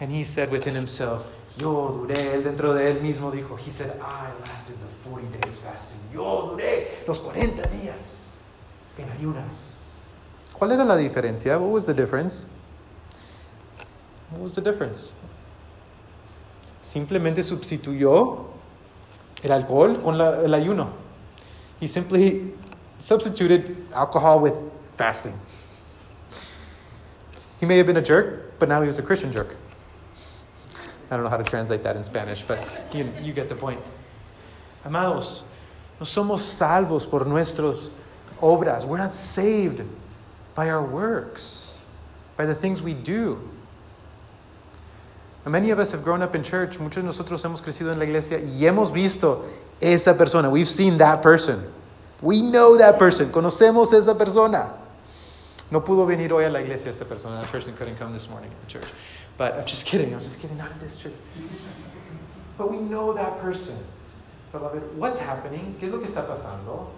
And 0.00 0.10
he 0.10 0.24
said 0.24 0.50
within 0.50 0.74
himself, 0.74 1.24
Yo 1.56 1.92
duré, 1.92 2.34
él 2.34 2.42
dentro 2.42 2.74
de 2.74 2.90
él 2.90 3.00
mismo 3.00 3.30
dijo, 3.30 3.56
he 3.58 3.70
said, 3.70 3.92
I 4.00 4.32
lasted 4.40 4.76
the 4.80 5.08
40 5.08 5.28
days 5.38 5.58
fasting. 5.58 6.00
Yo 6.12 6.50
duré 6.50 7.06
los 7.06 7.20
40 7.20 7.62
días 7.68 8.38
en 8.98 9.08
ayunas. 9.10 9.81
¿Cuál 10.62 10.70
era 10.70 10.84
la 10.84 10.94
diferencia? 10.96 11.58
What 11.58 11.72
was 11.72 11.86
the 11.86 11.92
difference? 11.92 12.46
What 14.30 14.42
was 14.42 14.54
the 14.54 14.60
difference? 14.60 15.12
Simplemente 16.80 17.42
sustituyó 17.42 18.46
el 19.42 19.50
alcohol 19.50 20.00
con 20.00 20.16
la, 20.16 20.40
el 20.40 20.54
ayuno. 20.54 20.92
He 21.80 21.88
simply 21.88 22.54
substituted 22.98 23.76
alcohol 23.92 24.38
with 24.38 24.54
fasting. 24.96 25.36
He 27.58 27.66
may 27.66 27.76
have 27.78 27.86
been 27.88 27.96
a 27.96 28.00
jerk, 28.00 28.56
but 28.60 28.68
now 28.68 28.80
he 28.82 28.86
was 28.86 29.00
a 29.00 29.02
Christian 29.02 29.32
jerk. 29.32 29.56
I 31.10 31.16
don't 31.16 31.24
know 31.24 31.28
how 31.28 31.38
to 31.38 31.50
translate 31.50 31.82
that 31.82 31.96
in 31.96 32.04
Spanish, 32.04 32.42
but 32.42 32.60
you, 32.94 33.12
you 33.20 33.32
get 33.32 33.48
the 33.48 33.56
point. 33.56 33.80
Amados, 34.84 35.42
no 35.98 36.06
somos 36.06 36.38
salvos 36.38 37.04
por 37.04 37.24
nuestras 37.24 37.90
obras. 38.40 38.86
We're 38.86 38.98
not 38.98 39.12
saved 39.12 39.82
by 40.54 40.68
our 40.68 40.82
works, 40.82 41.80
by 42.36 42.46
the 42.46 42.54
things 42.54 42.82
we 42.82 42.94
do. 42.94 43.40
Many 45.44 45.70
of 45.70 45.78
us 45.78 45.90
have 45.90 46.04
grown 46.04 46.22
up 46.22 46.34
in 46.34 46.42
church. 46.42 46.78
Muchos 46.78 47.02
de 47.02 47.08
nosotros 47.08 47.42
hemos 47.42 47.60
crecido 47.60 47.90
en 47.90 47.98
la 47.98 48.04
iglesia 48.04 48.38
y 48.38 48.64
hemos 48.64 48.92
visto 48.92 49.44
esa 49.80 50.14
persona. 50.14 50.48
We've 50.48 50.68
seen 50.68 50.98
that 50.98 51.20
person. 51.20 51.72
We 52.20 52.42
know 52.42 52.78
that 52.78 52.98
person. 52.98 53.32
Conocemos 53.32 53.92
esa 53.92 54.14
persona. 54.14 54.72
No 55.72 55.80
pudo 55.80 56.06
venir 56.06 56.30
hoy 56.30 56.44
a 56.44 56.50
la 56.50 56.60
iglesia 56.60 56.90
esta 56.90 57.04
persona. 57.04 57.34
That 57.36 57.46
person 57.46 57.74
couldn't 57.74 57.96
come 57.96 58.12
this 58.12 58.28
morning 58.28 58.50
at 58.50 58.60
the 58.60 58.66
church. 58.66 58.88
But 59.36 59.54
I'm 59.58 59.66
just 59.66 59.84
kidding. 59.84 60.14
I'm 60.14 60.20
just 60.20 60.38
kidding. 60.38 60.56
Not 60.56 60.70
in 60.70 60.78
this 60.78 60.98
church. 60.98 61.14
But 62.56 62.70
we 62.70 62.78
know 62.78 63.12
that 63.14 63.40
person. 63.40 63.76
Beloved, 64.52 64.96
what's 64.96 65.18
happening? 65.18 65.74
¿Qué 65.80 65.84
es 65.84 65.92
lo 65.92 65.98
que 65.98 66.06
está 66.06 66.26
pasando? 66.26 66.88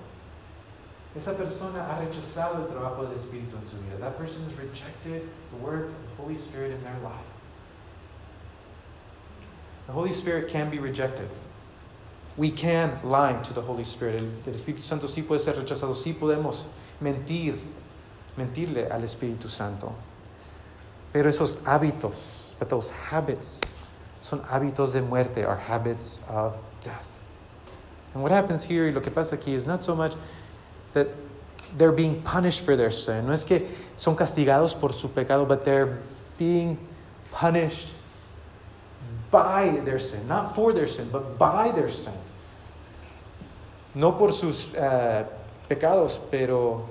Esa 1.17 1.33
persona 1.35 1.81
ha 1.89 2.01
rechazado 2.01 2.63
el 2.63 2.67
trabajo 2.67 3.03
del 3.03 3.17
Espíritu 3.17 3.57
en 3.57 3.65
su 3.65 3.77
vida. 3.77 3.99
That 4.01 4.19
person 4.19 4.43
has 4.45 4.55
rejected 4.59 5.29
the 5.51 5.57
work 5.57 5.87
of 5.87 5.95
the 6.17 6.23
Holy 6.23 6.37
Spirit 6.37 6.73
in 6.73 6.83
their 6.83 6.99
life. 7.05 7.25
The 9.87 9.93
Holy 9.93 10.13
Spirit 10.13 10.49
can 10.49 10.71
be 10.71 10.79
rejected. 10.79 11.29
We 12.37 12.51
can 12.51 12.99
lie 13.05 13.41
to 13.45 13.53
the 13.53 13.61
Holy 13.61 13.85
Spirit. 13.85 14.17
El, 14.17 14.53
el 14.53 14.59
Espíritu 14.59 14.81
Santo 14.81 15.07
sí 15.07 15.23
puede 15.23 15.41
ser 15.41 15.55
rechazado. 15.55 15.95
Sí 15.95 16.15
podemos 16.15 16.65
mentir, 17.01 17.61
mentirle 18.37 18.91
al 18.91 19.03
Espíritu 19.03 19.49
Santo. 19.49 19.95
Pero 21.13 21.29
esos 21.29 21.59
hábitos, 21.59 22.59
but 22.59 22.69
those 22.69 22.91
habits, 22.91 23.61
son 24.21 24.41
hábitos 24.41 24.93
de 24.93 25.01
muerte, 25.01 25.47
are 25.47 25.57
habits 25.57 26.19
of 26.29 26.57
death. 26.81 27.23
And 28.15 28.23
what 28.23 28.33
happens 28.33 28.65
here, 28.65 28.87
y 28.87 28.93
lo 28.93 29.01
que 29.01 29.13
pasa 29.13 29.37
aquí, 29.37 29.55
is 29.55 29.65
not 29.65 29.81
so 29.81 29.95
much 29.95 30.15
that 30.95 31.09
they're 31.77 31.93
being 31.93 32.23
punished 32.23 32.65
for 32.65 32.77
their 32.77 32.91
sin. 32.91 33.27
No 33.27 33.33
es 33.33 33.45
que 33.45 33.67
son 33.97 34.17
castigados 34.17 34.79
por 34.79 34.93
su 34.93 35.09
pecado, 35.09 35.45
but 35.45 35.65
they're 35.65 35.99
being 36.39 36.79
punished 37.31 37.91
by 39.31 39.81
their 39.85 39.99
sin. 39.99 40.27
Not 40.29 40.55
for 40.55 40.73
their 40.73 40.89
sin, 40.89 41.09
but 41.11 41.39
by 41.39 41.73
their 41.73 41.91
sin. 41.91 42.15
No 43.95 44.13
por 44.13 44.33
sus 44.33 44.73
uh, 44.75 45.25
pecados, 45.69 46.19
pero 46.31 46.89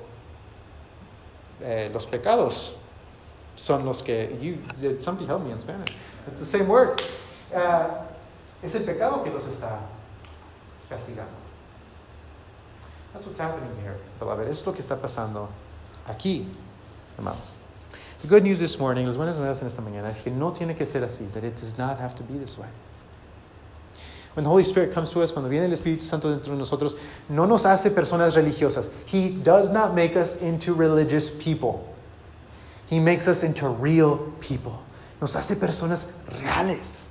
eh, 1.61 1.89
los 1.93 2.05
pecados 2.05 2.75
son 3.55 3.85
los 3.85 4.01
que. 4.01 4.37
You, 4.39 4.59
somebody 4.99 5.25
help 5.25 5.43
me 5.43 5.51
in 5.51 5.59
Spanish. 5.59 5.95
It's 6.27 6.39
the 6.39 6.45
same 6.45 6.67
word. 6.67 7.01
Uh, 7.53 7.89
es 8.61 8.75
el 8.75 8.83
pecado 8.83 9.23
que 9.23 9.31
los 9.31 9.45
está 9.45 9.79
castigando. 10.89 11.42
That's 13.13 13.27
what's 13.27 13.39
happening 13.39 13.69
here, 13.81 13.97
beloved. 14.19 14.47
Es 14.47 14.65
lo 14.65 14.73
que 14.73 14.83
está 14.83 14.99
pasando 14.99 15.47
aquí, 16.07 16.45
hermanos. 17.17 17.53
The 18.21 18.27
good 18.27 18.43
news 18.43 18.59
this 18.59 18.79
morning, 18.79 19.05
las 19.05 19.17
buenas 19.17 19.37
nuevas 19.37 19.61
en 19.61 19.67
esta 19.67 19.81
mañana, 19.81 20.09
es 20.09 20.21
que 20.21 20.31
no 20.31 20.51
tiene 20.51 20.75
que 20.75 20.85
ser 20.85 21.01
así, 21.01 21.29
that 21.33 21.43
it 21.43 21.55
does 21.55 21.77
not 21.77 21.99
have 21.99 22.15
to 22.15 22.23
be 22.23 22.37
this 22.37 22.57
way. 22.57 22.67
When 24.33 24.43
the 24.43 24.49
Holy 24.49 24.63
Spirit 24.63 24.93
comes 24.93 25.11
to 25.11 25.21
us, 25.21 25.31
cuando 25.31 25.47
viene 25.49 25.65
el 25.65 25.71
Espíritu 25.71 26.01
Santo 26.01 26.29
dentro 26.29 26.53
de 26.53 26.57
nosotros, 26.57 26.97
no 27.29 27.45
nos 27.45 27.65
hace 27.65 27.91
personas 27.91 28.35
religiosas. 28.35 28.89
He 29.05 29.29
does 29.29 29.71
not 29.71 29.93
make 29.93 30.15
us 30.15 30.41
into 30.41 30.73
religious 30.73 31.29
people. 31.29 31.87
He 32.87 32.99
makes 32.99 33.27
us 33.27 33.43
into 33.43 33.67
real 33.67 34.17
people. 34.39 34.81
Nos 35.21 35.35
hace 35.35 35.55
personas 35.55 36.07
reales. 36.41 37.09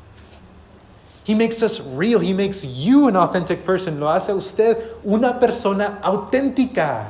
He 1.24 1.35
makes 1.35 1.62
us 1.62 1.80
real. 1.80 2.18
He 2.18 2.32
makes 2.32 2.64
you 2.64 3.06
an 3.08 3.16
authentic 3.16 3.64
person. 3.64 4.00
Lo 4.00 4.08
hace 4.08 4.30
usted 4.30 4.76
una 5.04 5.38
persona 5.38 6.00
auténtica. 6.02 7.06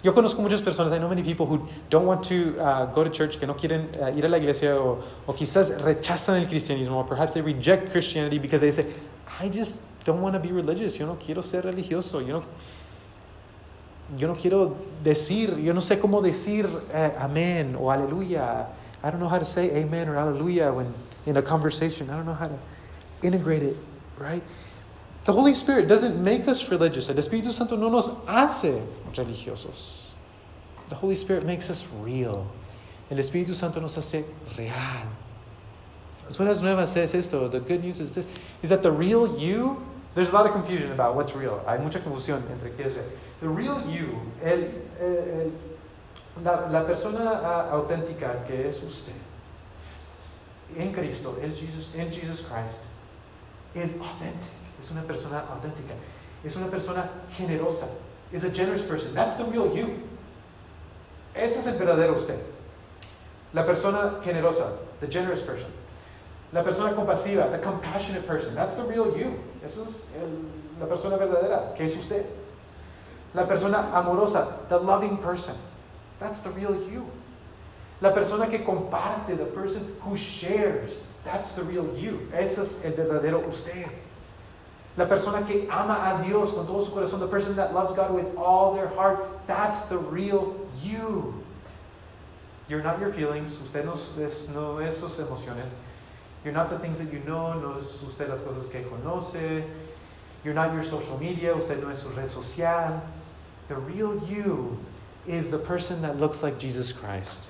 Yo 0.00 0.14
conozco 0.14 0.40
muchas 0.40 0.62
personas, 0.62 0.92
I 0.92 0.98
know 0.98 1.08
many 1.08 1.24
people 1.24 1.44
who 1.44 1.68
don't 1.90 2.06
want 2.06 2.22
to 2.24 2.56
uh, 2.60 2.86
go 2.86 3.02
to 3.02 3.10
church, 3.10 3.40
que 3.40 3.48
no 3.48 3.54
quieren 3.54 3.88
uh, 4.00 4.16
ir 4.16 4.24
a 4.24 4.28
la 4.28 4.38
iglesia, 4.38 4.76
o, 4.76 5.02
o 5.26 5.32
quizás 5.32 5.76
rechazan 5.82 6.40
el 6.40 6.46
cristianismo, 6.46 6.92
or 6.92 7.04
perhaps 7.04 7.34
they 7.34 7.42
reject 7.42 7.90
Christianity 7.90 8.38
because 8.38 8.60
they 8.60 8.70
say, 8.70 8.86
I 9.40 9.48
just 9.48 9.80
don't 10.04 10.22
want 10.22 10.34
to 10.34 10.40
be 10.40 10.52
religious, 10.52 10.96
yo 10.98 11.06
no 11.06 11.16
quiero 11.16 11.42
ser 11.42 11.62
religioso, 11.62 12.24
yo 12.24 12.38
no, 12.38 12.44
yo 14.16 14.28
no 14.28 14.36
quiero 14.36 14.76
decir, 15.02 15.60
yo 15.60 15.72
no 15.72 15.80
sé 15.80 15.98
cómo 15.98 16.22
decir 16.22 16.66
uh, 16.66 17.10
amén 17.18 17.74
o 17.74 17.90
aleluya. 17.90 18.66
I 19.02 19.10
don't 19.10 19.18
know 19.18 19.28
how 19.28 19.38
to 19.38 19.44
say 19.44 19.70
amen 19.82 20.08
or 20.08 20.14
hallelujah 20.14 20.72
when 20.72 20.94
in 21.28 21.36
a 21.36 21.42
conversation. 21.42 22.08
I 22.08 22.16
don't 22.16 22.26
know 22.26 22.32
how 22.32 22.48
to 22.48 22.58
integrate 23.22 23.62
it, 23.62 23.76
right? 24.16 24.42
The 25.26 25.32
Holy 25.32 25.52
Spirit 25.52 25.86
doesn't 25.86 26.22
make 26.22 26.48
us 26.48 26.70
religious. 26.70 27.10
El 27.10 27.16
Espíritu 27.16 27.52
Santo 27.52 27.76
no 27.76 27.90
nos 27.90 28.08
hace 28.26 28.82
religiosos. 29.12 30.12
The 30.88 30.94
Holy 30.94 31.14
Spirit 31.14 31.44
makes 31.44 31.68
us 31.68 31.86
real. 32.00 32.50
El 33.10 33.18
Espíritu 33.18 33.54
Santo 33.54 33.78
nos 33.78 33.96
hace 33.96 34.24
real. 34.56 34.72
Las 36.24 36.38
buenas 36.38 36.62
nuevas 36.62 36.96
es 36.96 37.14
esto. 37.14 37.46
The 37.48 37.60
good 37.60 37.84
news 37.84 38.00
is 38.00 38.14
this: 38.14 38.26
is 38.62 38.70
that 38.70 38.82
the 38.82 38.90
real 38.90 39.38
you. 39.38 39.84
There's 40.14 40.30
a 40.30 40.32
lot 40.32 40.46
of 40.46 40.52
confusion 40.52 40.92
about 40.92 41.14
what's 41.14 41.34
real. 41.34 41.62
Hay 41.66 41.76
mucha 41.78 42.00
confusión 42.00 42.42
entre 42.50 42.70
qué 42.70 42.86
es 42.86 42.94
real. 42.94 43.04
The 43.40 43.48
real 43.48 43.90
you, 43.90 44.20
el, 44.42 44.64
el, 44.98 45.52
la, 46.42 46.68
la 46.70 46.84
persona 46.86 47.20
uh, 47.20 47.76
auténtica 47.76 48.46
que 48.46 48.66
es 48.66 48.82
usted 48.82 49.14
en 50.76 50.92
Cristo, 50.92 51.36
es 51.42 51.58
Jesus, 51.58 51.88
in 51.94 52.10
Jesus 52.10 52.42
Christ, 52.42 52.82
is 53.74 53.92
authentic. 54.00 54.50
Es 54.80 54.90
una 54.90 55.02
persona 55.02 55.44
auténtica. 55.50 55.94
Es 56.44 56.56
una 56.56 56.66
persona 56.68 57.08
generosa. 57.32 57.88
Is 58.32 58.44
a 58.44 58.50
generous 58.50 58.82
person. 58.82 59.14
That's 59.14 59.34
the 59.36 59.44
real 59.44 59.74
you. 59.74 60.02
Ese 61.34 61.56
es 61.58 61.66
el 61.66 61.74
verdadero 61.78 62.14
usted. 62.14 62.38
La 63.54 63.64
persona 63.64 64.20
generosa, 64.22 64.76
the 65.00 65.06
generous 65.06 65.42
person. 65.42 65.72
La 66.52 66.62
persona 66.62 66.92
compasiva, 66.94 67.50
the 67.50 67.58
compassionate 67.58 68.26
person, 68.26 68.54
that's 68.54 68.74
the 68.74 68.82
real 68.84 69.16
you. 69.16 69.38
Esa 69.64 69.80
es 69.82 70.02
el- 70.20 70.44
la 70.80 70.86
persona 70.86 71.16
verdadera, 71.18 71.74
que 71.76 71.84
es 71.86 71.96
usted. 71.96 72.24
La 73.34 73.44
persona 73.46 73.90
amorosa, 73.94 74.68
the 74.68 74.78
loving 74.78 75.18
person, 75.18 75.54
that's 76.18 76.40
the 76.40 76.50
real 76.50 76.74
you. 76.90 77.04
La 78.00 78.12
persona 78.12 78.46
que 78.46 78.58
comparte, 78.60 79.36
the 79.36 79.44
person 79.44 79.96
who 80.00 80.16
shares, 80.16 81.00
that's 81.24 81.52
the 81.52 81.62
real 81.62 81.86
you. 81.96 82.28
Ese 82.32 82.58
es 82.58 82.84
el 82.84 82.92
verdadero 82.92 83.46
usted. 83.48 83.88
La 84.96 85.06
persona 85.06 85.46
que 85.46 85.68
ama 85.70 85.94
a 85.94 86.24
Dios 86.24 86.52
con 86.52 86.66
todo 86.66 86.82
su 86.82 86.92
corazón, 86.92 87.20
the 87.20 87.26
person 87.26 87.54
that 87.56 87.72
loves 87.72 87.94
God 87.94 88.12
with 88.12 88.26
all 88.36 88.74
their 88.74 88.88
heart, 88.88 89.46
that's 89.46 89.82
the 89.82 89.98
real 89.98 90.56
you. 90.82 91.34
You're 92.68 92.82
not 92.82 93.00
your 93.00 93.10
feelings, 93.10 93.58
usted 93.60 93.84
no 93.84 93.92
es, 93.92 94.48
no 94.48 94.78
es 94.78 94.98
sus 94.98 95.18
emociones. 95.18 95.74
You're 96.44 96.54
not 96.54 96.70
the 96.70 96.78
things 96.78 96.98
that 96.98 97.12
you 97.12 97.20
know, 97.20 97.58
no 97.58 97.78
es 97.78 98.02
usted 98.02 98.28
las 98.28 98.42
cosas 98.42 98.70
que 98.70 98.82
conoce. 98.82 99.64
You're 100.44 100.54
not 100.54 100.72
your 100.72 100.84
social 100.84 101.18
media, 101.18 101.54
usted 101.54 101.82
no 101.82 101.90
es 101.90 102.02
su 102.02 102.10
red 102.10 102.30
social. 102.30 103.02
The 103.68 103.76
real 103.76 104.16
you 104.24 104.78
is 105.26 105.50
the 105.50 105.58
person 105.58 106.00
that 106.02 106.18
looks 106.18 106.42
like 106.42 106.58
Jesus 106.58 106.92
Christ. 106.92 107.48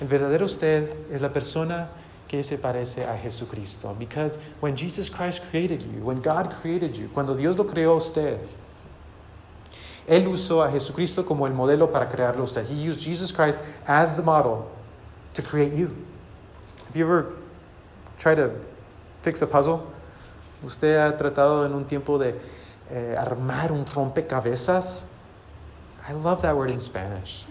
El 0.00 0.06
verdadero 0.06 0.46
usted 0.46 0.92
es 1.10 1.22
la 1.22 1.32
persona 1.32 1.88
que 2.28 2.44
se 2.44 2.58
parece 2.58 3.04
a 3.04 3.16
Jesucristo. 3.16 3.94
Because 3.98 4.38
when 4.60 4.76
Jesus 4.76 5.10
Christ 5.10 5.42
created 5.50 5.82
you, 5.82 6.04
when 6.04 6.20
God 6.20 6.54
created 6.60 6.94
you, 6.94 7.08
cuando 7.08 7.34
Dios 7.34 7.56
lo 7.56 7.64
creó 7.64 7.94
a 7.94 7.96
usted, 7.96 8.38
Él 10.06 10.26
usó 10.28 10.62
a 10.62 10.70
Jesucristo 10.70 11.24
como 11.24 11.46
el 11.46 11.52
modelo 11.52 11.90
para 11.90 12.08
crearlo 12.08 12.40
a 12.40 12.44
usted. 12.44 12.66
He 12.66 12.74
used 12.74 13.00
Jesus 13.00 13.32
Christ 13.32 13.60
as 13.86 14.14
the 14.14 14.22
model 14.22 14.70
to 15.34 15.42
create 15.42 15.72
you. 15.72 15.88
Have 16.86 16.96
you 16.96 17.04
ever 17.04 17.32
tried 18.18 18.36
to 18.36 18.52
fix 19.22 19.42
a 19.42 19.46
puzzle? 19.46 19.86
¿Usted 20.62 20.96
ha 20.96 21.16
tratado 21.16 21.66
en 21.66 21.72
un 21.72 21.84
tiempo 21.84 22.18
de 22.18 22.34
eh, 22.90 23.14
armar 23.18 23.70
un 23.70 23.84
rompecabezas? 23.84 25.04
I 26.08 26.12
love 26.12 26.40
that 26.42 26.56
word 26.56 26.70
in 26.70 26.80
Spanish. 26.80 27.44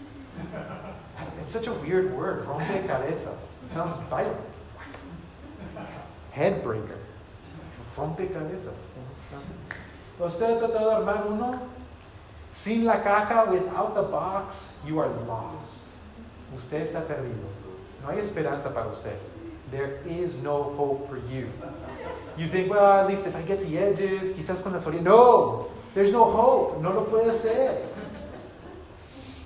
It's 1.47 1.53
such 1.53 1.67
a 1.67 1.73
weird 1.75 2.13
word, 2.13 2.43
rompecabezas. 2.43 3.39
It 3.65 3.71
sounds 3.71 3.97
violent. 4.09 4.35
Headbreaker. 6.35 6.97
Rompecabezas. 7.95 8.75
¿Usted 10.19 10.57
ha 10.57 10.59
tratado 10.59 10.89
de 10.89 10.95
armar 11.05 11.25
uno? 11.25 11.69
Sin 12.51 12.83
la 12.83 13.01
caja, 13.01 13.49
without 13.49 13.95
the 13.95 14.01
box, 14.01 14.73
you 14.85 14.99
are 14.99 15.07
lost. 15.25 15.85
Usted 16.53 16.85
está 16.85 17.07
perdido. 17.07 17.47
No 18.03 18.09
hay 18.09 18.17
esperanza 18.17 18.73
para 18.73 18.89
usted. 18.89 19.17
There 19.71 20.01
is 20.05 20.39
no 20.39 20.63
hope 20.63 21.07
for 21.07 21.15
you. 21.31 21.49
You 22.37 22.47
think, 22.47 22.69
well, 22.69 22.99
at 22.99 23.07
least 23.07 23.25
if 23.25 23.37
I 23.37 23.41
get 23.41 23.61
the 23.61 23.77
edges, 23.77 24.33
quizás 24.33 24.61
con 24.61 24.73
las 24.73 24.83
orillas. 24.83 25.03
No, 25.03 25.69
there's 25.93 26.11
no 26.11 26.25
hope. 26.25 26.81
No 26.81 26.91
lo 26.91 27.05
puede 27.05 27.29
hacer. 27.29 27.85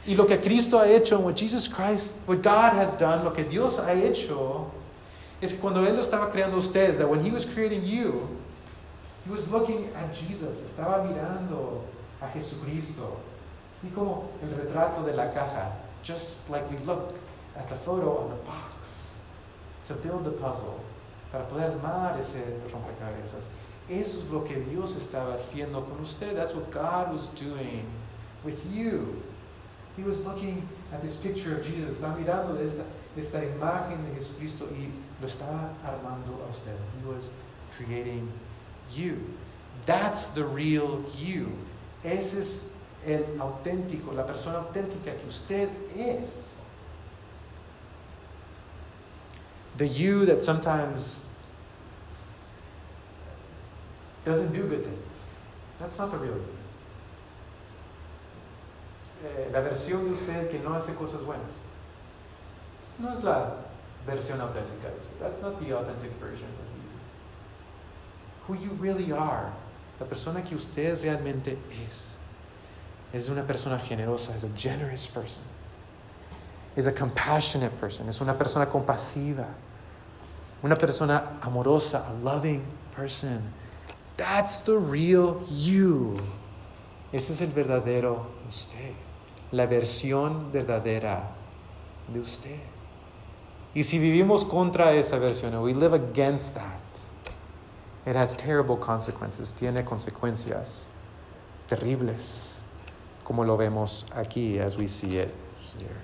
Y 0.06 0.16
lo 0.16 0.26
que 0.26 0.38
Cristo 0.38 0.80
ha 0.80 0.88
hecho, 0.88 1.20
what 1.20 1.36
Jesus 1.36 1.68
Christ, 1.68 2.16
what 2.26 2.42
God 2.42 2.74
has 2.74 2.96
done, 2.96 3.24
lo 3.24 3.32
que 3.32 3.44
Dios 3.44 3.78
ha 3.78 3.92
hecho, 3.92 4.72
es 5.40 5.54
que 5.54 5.60
cuando 5.60 5.86
Él 5.86 5.96
lo 5.96 6.02
estaba 6.02 6.32
creando 6.32 6.56
a 6.56 6.60
ustedes, 6.60 6.98
that 6.98 7.08
when 7.08 7.24
He 7.24 7.30
was 7.30 7.46
creating 7.46 7.84
you, 7.84 8.28
He 9.26 9.32
was 9.32 9.48
looking 9.50 9.90
at 9.96 10.14
Jesus, 10.14 10.62
estaba 10.62 11.04
mirando 11.04 11.82
a 12.20 12.28
Jesucristo, 12.30 13.18
así 13.76 13.94
como 13.94 14.30
el 14.42 14.50
retrato 14.50 15.06
de 15.06 15.14
la 15.14 15.32
caja, 15.32 15.72
just 16.02 16.50
like 16.50 16.68
we 16.72 16.78
look 16.86 17.14
at 17.56 17.70
the 17.70 17.76
photo 17.76 18.18
on 18.18 18.30
the 18.30 18.44
box, 18.44 19.14
to 19.86 19.94
build 19.94 20.26
the 20.26 20.32
puzzle, 20.32 20.80
para 21.32 21.44
poder 21.46 21.70
armar 21.70 22.18
ese 22.18 22.42
rompecabezas. 22.72 23.46
Eso 23.88 24.20
es 24.20 24.26
lo 24.32 24.44
que 24.44 24.56
Dios 24.56 24.96
estaba 24.96 25.36
haciendo 25.36 25.84
con 25.84 26.00
usted. 26.02 26.36
That's 26.36 26.56
what 26.56 26.72
God 26.72 27.12
was 27.12 27.28
doing 27.30 27.86
with 28.44 28.66
you. 28.74 29.22
He 29.98 30.04
was 30.04 30.26
looking 30.26 30.68
at 30.94 31.02
this 31.02 31.16
picture 31.16 31.58
of 31.58 31.66
Jesus, 31.66 31.98
está 31.98 32.16
mirando 32.16 32.60
esta, 32.60 32.84
esta 33.18 33.40
imagen 33.40 34.06
de 34.06 34.20
Jesucristo 34.20 34.68
y 34.72 34.90
lo 35.22 35.28
estaba 35.28 35.74
armando 35.84 36.44
a 36.46 36.50
usted. 36.50 36.76
He 37.02 37.10
was 37.10 37.30
creating 37.76 38.32
you. 38.92 39.20
That's 39.86 40.28
the 40.28 40.46
real 40.46 41.04
you. 41.18 41.58
Ese 42.04 42.34
es 42.36 42.64
el 43.06 43.24
auténtico, 43.40 44.14
la 44.14 44.24
persona 44.24 44.60
auténtica 44.60 45.18
que 45.20 45.28
usted 45.28 45.70
es. 45.96 46.50
The 49.78 49.88
you 49.88 50.26
that 50.26 50.42
sometimes 50.42 51.24
doesn't 54.26 54.54
do 54.54 54.64
good 54.64 54.84
things. 54.84 55.24
That's 55.80 55.98
not 55.98 56.12
the 56.12 56.18
real 56.18 56.36
you. 56.36 56.51
Eh, 59.24 59.50
la 59.52 59.62
versión 59.62 60.06
de 60.06 60.12
usted 60.12 60.50
que 60.50 60.60
no 60.60 60.74
hace 60.74 60.96
cosas 60.96 61.24
buenas. 61.24 61.52
Esa 62.84 63.04
no 63.04 63.14
es 63.18 63.24
la 63.24 63.56
versión 64.08 64.42
auténtica 64.42 64.90
de 64.90 65.00
usted. 65.00 65.18
That's 65.20 65.42
not 65.42 65.60
the 65.60 65.74
authentic 65.74 66.12
version 66.20 66.48
of 66.48 66.68
you. 66.76 66.90
Who 68.48 68.56
you 68.56 68.76
really 68.82 69.12
are, 69.12 69.52
la 70.00 70.08
persona 70.08 70.44
que 70.44 70.56
usted 70.56 71.02
realmente 71.02 71.58
es, 71.88 72.16
es 73.14 73.30
una 73.30 73.44
persona 73.44 73.78
generosa, 73.78 74.36
es 74.36 74.44
a 74.44 74.50
generous 74.56 75.08
person. 75.08 75.44
Es 76.76 76.88
a 76.88 76.94
compassionate 76.94 77.78
person, 77.80 78.08
es 78.10 78.22
una 78.22 78.34
persona 78.38 78.66
compasiva, 78.66 79.46
una 80.64 80.76
persona 80.76 81.38
amorosa, 81.42 82.08
a 82.08 82.14
loving 82.24 82.64
person. 82.96 83.42
That's 84.18 84.62
the 84.62 84.78
real 84.78 85.44
you. 85.50 86.18
Ese 87.12 87.34
es 87.34 87.42
el 87.42 87.52
verdadero 87.52 88.26
usted, 88.48 88.94
la 89.52 89.66
versión 89.66 90.52
verdadera 90.52 91.32
de 92.08 92.20
usted. 92.20 92.60
Y 93.74 93.84
si 93.84 94.00
vivimos 94.00 94.44
contra 94.46 94.94
esa 94.94 95.18
versión, 95.18 95.62
we 95.62 95.74
live 95.74 95.94
against 95.94 96.54
that, 96.56 96.82
it 98.06 98.16
has 98.16 98.36
terrible 98.36 98.78
consequences, 98.78 99.54
tiene 99.54 99.86
consecuencias 99.86 100.90
terribles, 101.68 102.62
como 103.24 103.46
lo 103.46 103.56
vemos 103.56 104.06
aquí 104.14 104.60
as 104.60 104.78
we 104.78 104.88
see 104.88 105.18
it 105.18 105.34
here. 105.78 105.96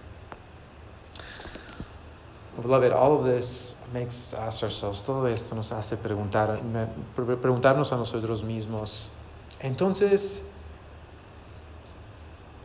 Beloved, 2.62 2.92
all 2.92 3.20
of 3.20 3.26
this 3.26 3.76
makes 3.94 4.20
us 4.20 4.34
ask 4.34 4.64
ourselves, 4.64 5.04
todo 5.04 5.26
esto 5.28 5.54
nos 5.54 5.72
hace 5.72 5.96
preguntar, 5.96 6.60
preguntarnos 7.16 7.92
a 7.92 7.98
nosotros 7.98 8.44
mismos. 8.44 9.10
Entonces, 9.60 10.44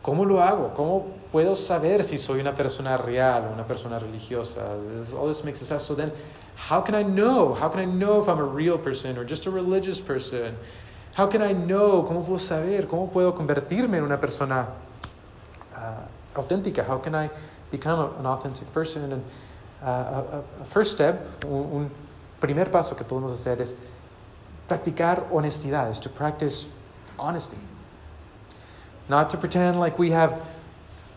¿cómo 0.03 0.23
lo 0.25 0.39
hago? 0.43 0.71
¿Cómo 0.75 1.05
puedo 1.31 1.55
saber 1.55 2.03
si 2.03 2.19
soy 2.19 2.39
una 2.39 2.53
persona 2.53 2.95
real 2.97 3.47
o 3.49 3.53
una 3.53 3.65
persona 3.65 3.97
religiosa? 3.97 4.61
This- 4.99 5.13
All 5.13 5.27
this 5.27 5.43
makes 5.43 5.61
ask, 5.71 5.87
so 5.87 5.95
then, 5.95 6.11
how 6.69 6.83
can 6.83 6.93
I 6.93 7.03
know? 7.03 7.55
How 7.55 7.69
can 7.71 7.79
I 7.79 7.85
know 7.85 8.21
if 8.21 8.27
I'm 8.27 8.37
a 8.39 8.43
real 8.43 8.77
person 8.77 9.17
or 9.17 9.25
just 9.25 9.47
a 9.47 9.49
religious 9.49 9.99
person? 9.99 10.55
How 11.15 11.27
can 11.27 11.41
I 11.41 11.53
know? 11.53 12.03
¿Cómo 12.05 12.23
puedo 12.23 12.39
saber? 12.39 12.87
¿Cómo 12.87 13.09
puedo 13.11 13.33
convertirme 13.33 13.97
en 13.97 14.03
una 14.03 14.19
persona 14.19 14.67
uh, 15.75 16.37
auténtica? 16.39 16.83
How 16.87 16.99
can 17.01 17.15
I 17.15 17.29
become 17.71 17.99
a- 17.99 18.19
an 18.19 18.25
authentic 18.27 18.67
person? 18.73 19.11
And 19.13 19.23
uh, 19.81 19.85
a, 19.85 19.89
a- 20.37 20.61
a 20.61 20.65
first 20.65 20.91
step, 20.93 21.43
un, 21.45 21.65
un 21.83 21.91
primer 22.39 22.69
paso 22.71 22.95
que 22.95 23.03
podemos 23.05 23.31
hacer 23.31 23.61
es 23.61 23.75
practicar 24.67 25.23
honestidad, 25.31 25.89
is 25.91 25.99
to 25.99 26.09
practice 26.09 26.67
honesty. 27.17 27.57
Not 29.09 29.29
to 29.31 29.37
pretend 29.37 29.79
like 29.79 29.99
we 29.99 30.11
have 30.11 30.41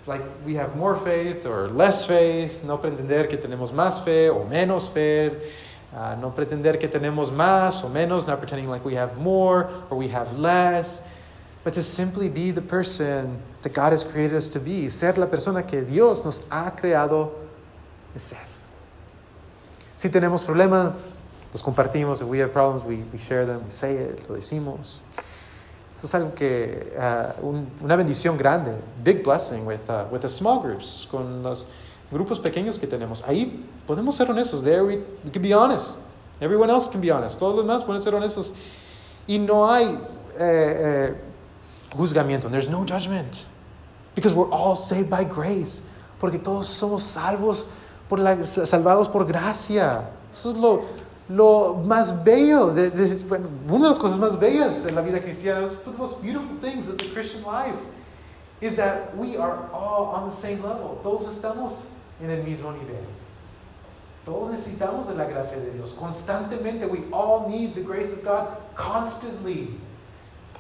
like 0.07 0.23
we 0.45 0.55
have 0.55 0.77
more 0.77 0.95
faith 0.95 1.47
or 1.47 1.69
less 1.69 2.07
faith, 2.07 2.63
no 2.65 2.79
pretender 2.79 3.29
que 3.29 3.37
tenemos 3.39 3.73
más 3.73 4.05
fe 4.05 4.29
o 4.29 4.45
menos 4.45 4.89
fe, 4.89 5.33
uh, 5.95 6.15
no 6.21 6.31
pretender 6.31 6.79
que 6.79 6.89
tenemos 6.89 7.33
más 7.33 7.83
o 7.85 7.89
menos, 7.89 8.27
not 8.27 8.39
pretending 8.39 8.69
like 8.69 8.85
we 8.85 8.95
have 8.95 9.17
more 9.19 9.71
or 9.91 9.97
we 9.97 10.09
have 10.09 10.39
less, 10.39 11.03
but 11.65 11.73
to 11.73 11.83
simply 11.83 12.29
be 12.29 12.51
the 12.53 12.63
person 12.63 13.41
that 13.63 13.73
God 13.73 13.93
has 13.93 14.05
created 14.05 14.37
us 14.37 14.49
to 14.51 14.61
be, 14.61 14.89
ser 14.89 15.15
la 15.15 15.27
persona 15.27 15.63
que 15.63 15.83
Dios 15.83 16.25
nos 16.25 16.41
ha 16.51 16.71
creado 16.71 17.33
de 18.13 18.21
ser. 18.21 18.39
Si 19.97 20.09
tenemos 20.09 20.45
problemas, 20.45 21.11
los 21.53 21.63
compartimos. 21.63 22.21
If 22.21 22.29
we 22.29 22.39
have 22.39 22.53
problems, 22.53 22.85
we, 22.85 22.97
we 23.13 23.19
share 23.19 23.47
them, 23.47 23.65
we 23.65 23.71
say 23.71 23.97
it, 23.97 24.29
lo 24.29 24.37
decimos. 24.37 24.99
Eso 25.97 26.07
es 26.07 26.15
algo 26.15 26.35
que, 26.35 26.93
uh, 26.99 27.47
un- 27.47 27.69
una 27.81 27.97
bendición 27.97 28.37
grande, 28.37 28.73
big 29.03 29.25
blessing 29.25 29.67
with, 29.67 29.81
uh, 29.89 30.05
with 30.13 30.21
the 30.21 30.29
small 30.29 30.61
groups, 30.61 31.09
con 31.11 31.43
los 31.43 31.67
grupos 32.13 32.39
pequeños 32.39 32.79
que 32.79 32.87
tenemos. 32.87 33.25
Ahí 33.27 33.65
podemos 33.87 34.15
ser 34.15 34.29
honestos. 34.31 34.63
There 34.63 34.83
we, 34.85 34.99
we 35.25 35.31
can 35.33 35.41
be 35.43 35.55
honest. 35.55 35.97
Everyone 36.41 36.69
else 36.71 36.87
can 36.87 37.01
be 37.01 37.11
honest. 37.11 37.39
Todos 37.39 37.55
los 37.57 37.65
demás 37.65 37.83
pueden 37.83 38.03
ser 38.03 38.15
honestos. 38.15 38.53
Y 39.27 39.39
no 39.39 39.71
hay 39.71 39.87
eh, 40.39 41.09
eh, 41.09 41.15
juzgamiento. 41.97 42.51
There's 42.51 42.69
no 42.69 42.85
judgment. 42.85 43.47
Because 44.15 44.35
we're 44.35 44.51
all 44.53 44.77
saved 44.77 45.09
by 45.09 45.25
grace. 45.25 45.81
Porque 46.21 46.39
todos 46.39 46.69
somos 46.69 47.03
salvos 47.05 47.65
por 48.09 48.19
la, 48.19 48.37
salvados 48.45 49.09
por 49.09 49.25
gracia. 49.25 50.11
Eso 50.31 50.51
es 50.51 50.59
lo, 50.59 50.83
lo 51.29 51.75
más 51.75 52.23
bello, 52.25 52.73
de, 52.73 52.91
de, 52.91 53.17
bueno, 53.25 53.49
una 53.69 53.85
de 53.85 53.89
las 53.91 53.99
cosas 53.99 54.19
más 54.19 54.39
bellas 54.39 54.85
de 54.85 54.93
la 54.93 55.03
vida 55.03 55.21
cristiana, 55.21 55.61
one 55.61 55.71
of 55.71 55.85
the 55.85 55.91
most 55.99 56.23
beautiful 56.23 56.57
things 56.61 56.89
of 56.89 56.99
the 56.99 57.07
Christian 57.13 57.43
life, 57.43 57.75
is 58.61 58.77
that 58.77 59.17
we 59.17 59.37
are 59.37 59.69
all 59.73 60.07
on 60.15 60.29
the 60.29 60.35
same 60.35 60.63
level. 60.63 61.01
Todos 61.03 61.29
estamos 61.29 61.87
en 62.23 62.31
el 62.31 62.43
mismo 62.45 62.73
nivel. 62.73 63.05
Todos 64.25 64.53
necesitamos 64.53 65.07
de 65.07 65.15
la 65.15 65.25
gracia 65.25 65.59
de 65.59 65.71
Dios 65.73 65.95
constantemente. 65.95 66.89
We 66.89 67.05
all 67.13 67.49
need 67.49 67.75
the 67.75 67.83
grace 67.83 68.13
of 68.13 68.25
God 68.25 68.57
constantly. 68.75 69.69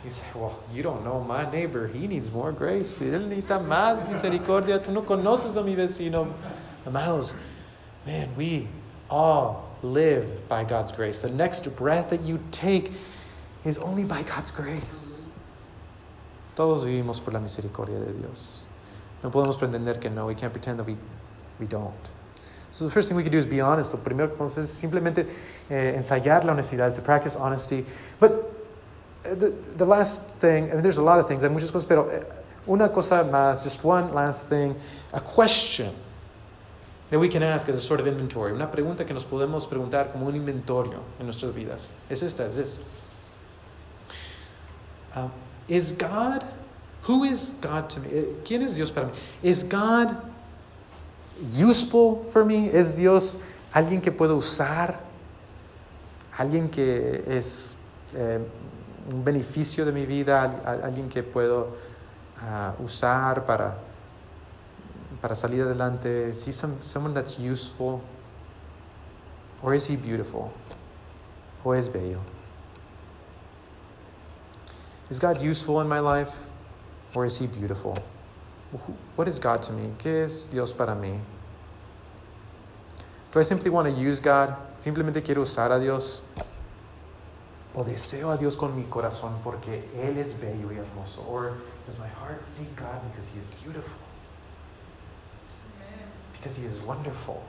You 0.04 0.10
say, 0.10 0.26
well, 0.34 0.60
you 0.72 0.82
don't 0.82 1.02
know 1.02 1.20
my 1.20 1.50
neighbor. 1.50 1.88
He 1.88 2.06
needs 2.06 2.30
more 2.30 2.52
grace. 2.52 2.98
Él 3.00 3.28
necesita 3.28 3.58
más 3.58 3.98
misericordia. 4.08 4.80
Tú 4.80 4.92
no 4.92 5.02
conoces 5.02 5.56
a 5.56 5.64
mi 5.64 5.74
vecino. 5.74 6.28
Amados, 6.86 7.34
man, 8.06 8.28
we 8.36 8.68
all 9.10 9.65
live 9.82 10.48
by 10.48 10.64
God's 10.64 10.92
grace. 10.92 11.20
The 11.20 11.30
next 11.30 11.64
breath 11.76 12.10
that 12.10 12.22
you 12.22 12.40
take 12.50 12.92
is 13.64 13.78
only 13.78 14.04
by 14.04 14.22
God's 14.22 14.50
grace. 14.50 15.26
Todos 16.54 16.84
vivimos 16.84 17.22
por 17.22 17.32
la 17.32 17.40
misericordia 17.40 17.98
de 17.98 18.12
Dios. 18.12 18.62
No 19.22 19.30
podemos 19.30 19.58
pretender 19.58 20.00
que 20.00 20.10
no. 20.10 20.26
We 20.26 20.34
can't 20.34 20.52
pretend 20.52 20.78
that 20.78 20.84
we, 20.84 20.96
we 21.58 21.66
don't. 21.66 21.94
So 22.70 22.84
the 22.84 22.90
first 22.90 23.08
thing 23.08 23.16
we 23.16 23.22
can 23.22 23.32
do 23.32 23.38
is 23.38 23.46
be 23.46 23.60
honest. 23.60 23.92
Lo 23.92 24.00
primero 24.00 24.28
que 24.28 24.36
podemos 24.36 24.52
hacer 24.52 24.62
es 24.62 24.70
simplemente 24.70 25.26
eh, 25.70 25.94
ensayar 25.96 26.44
la 26.44 26.52
honestidad, 26.52 26.88
is 26.88 26.94
to 26.94 27.02
practice 27.02 27.36
honesty. 27.36 27.84
But 28.20 28.52
uh, 29.24 29.34
the, 29.34 29.50
the 29.76 29.84
last 29.84 30.26
thing, 30.40 30.70
I 30.70 30.74
mean, 30.74 30.82
there's 30.82 30.98
a 30.98 31.02
lot 31.02 31.18
of 31.18 31.28
things, 31.28 31.42
hay 31.42 31.48
muchas 31.48 31.70
cosas, 31.70 31.86
pero 31.86 32.08
eh, 32.08 32.22
una 32.68 32.88
cosa 32.88 33.24
más, 33.24 33.64
just 33.64 33.84
one 33.84 34.12
last 34.12 34.46
thing, 34.48 34.76
a 35.12 35.20
question 35.20 35.94
that 37.10 37.18
we 37.20 37.28
can 37.28 37.42
ask 37.42 37.68
as 37.68 37.76
a 37.76 37.80
sort 37.80 38.00
of 38.00 38.06
inventory. 38.06 38.52
Una 38.52 38.66
pregunta 38.70 39.04
que 39.06 39.14
nos 39.14 39.24
podemos 39.24 39.66
preguntar 39.68 40.12
como 40.12 40.26
un 40.26 40.34
inventario 40.34 41.00
en 41.20 41.26
nuestras 41.26 41.52
vidas. 41.52 41.90
Es 42.10 42.22
esta, 42.22 42.44
es 42.46 42.56
this. 42.56 42.78
Um, 45.14 45.30
is 45.68 45.92
God, 45.92 46.44
who 47.02 47.24
is 47.24 47.52
God 47.60 47.88
to 47.90 48.00
me? 48.00 48.08
Eh, 48.08 48.36
¿Quién 48.44 48.62
es 48.62 48.74
Dios 48.74 48.90
para 48.90 49.06
mí? 49.06 49.12
Is 49.42 49.64
God 49.64 50.16
useful 51.56 52.24
for 52.24 52.44
me? 52.44 52.68
¿Es 52.68 52.94
Dios 52.96 53.36
alguien 53.72 54.00
que 54.00 54.10
puedo 54.12 54.36
usar? 54.36 55.00
¿Alguien 56.38 56.68
que 56.68 57.24
es 57.28 57.74
eh, 58.14 58.40
un 59.12 59.24
beneficio 59.24 59.86
de 59.86 59.92
mi 59.92 60.04
vida? 60.04 60.42
¿Al- 60.64 60.82
¿Alguien 60.84 61.08
que 61.08 61.22
puedo 61.22 61.76
ah, 62.42 62.74
usar 62.78 63.46
para, 63.46 63.78
para 65.20 65.34
salir 65.34 65.62
adelante? 65.62 66.28
¿Is 66.28 66.46
he 66.46 66.52
some, 66.52 66.76
someone 66.82 67.14
that's 67.14 67.38
useful? 67.38 68.00
Or 69.62 69.74
is 69.74 69.86
he 69.86 69.96
beautiful? 69.96 70.52
¿O 71.64 71.72
es 71.72 71.88
bello? 71.88 72.20
Is 75.10 75.18
God 75.18 75.40
useful 75.40 75.80
in 75.80 75.88
my 75.88 76.00
life? 76.00 76.46
Or 77.14 77.24
is 77.24 77.38
he 77.38 77.46
beautiful? 77.46 77.96
What 79.16 79.28
is 79.28 79.38
God 79.38 79.62
to 79.62 79.72
me? 79.72 79.92
¿Qué 79.98 80.24
es 80.24 80.48
Dios 80.48 80.72
para 80.72 80.94
mí? 80.94 81.20
Do 83.32 83.40
I 83.40 83.42
simply 83.42 83.70
want 83.70 83.88
to 83.88 83.94
use 83.94 84.20
God? 84.20 84.54
¿Simplemente 84.78 85.22
quiero 85.22 85.42
usar 85.42 85.72
a 85.72 85.78
Dios? 85.78 86.22
¿O 87.74 87.84
deseo 87.84 88.30
a 88.30 88.36
Dios 88.36 88.56
con 88.56 88.74
mi 88.74 88.84
corazón 88.84 89.38
porque 89.44 89.88
Él 89.94 90.18
es 90.18 90.38
bello 90.40 90.72
y 90.72 90.76
hermoso? 90.76 91.24
Or 91.28 91.58
does 91.86 91.98
my 91.98 92.08
heart 92.08 92.44
seek 92.46 92.74
God 92.76 93.00
because 93.10 93.28
He 93.30 93.40
is 93.40 93.48
beautiful? 93.62 94.05
Because 96.46 96.58
He 96.62 96.66
is 96.66 96.78
wonderful? 96.82 97.42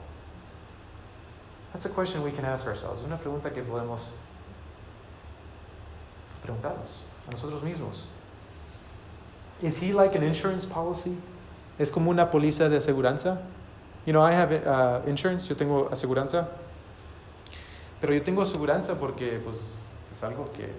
That's 1.72 1.86
a 1.86 1.88
question 1.88 2.24
we 2.24 2.32
can 2.32 2.44
ask 2.44 2.66
ourselves. 2.66 3.02
Es 3.02 3.06
una 3.06 3.16
pregunta 3.16 3.54
que 3.54 3.62
podemos 3.62 4.00
preguntarnos 6.44 7.04
a 7.28 7.30
nosotros 7.30 7.62
mismos. 7.62 8.06
Is 9.62 9.78
he 9.78 9.92
like 9.92 10.16
an 10.16 10.24
insurance 10.24 10.66
policy? 10.66 11.16
¿Es 11.78 11.92
como 11.92 12.10
una 12.10 12.28
póliza 12.28 12.68
de 12.68 12.76
aseguranza? 12.76 13.38
You 14.04 14.12
know, 14.12 14.20
I 14.20 14.32
have 14.32 14.66
uh, 14.66 15.02
insurance, 15.06 15.46
yo 15.46 15.54
tengo 15.54 15.88
aseguranza. 15.90 16.48
Pero 18.00 18.12
yo 18.14 18.20
tengo 18.22 18.42
aseguranza 18.42 18.98
porque 18.98 19.40
pues, 19.44 19.76
es 20.10 20.20
algo 20.24 20.52
que 20.52 20.72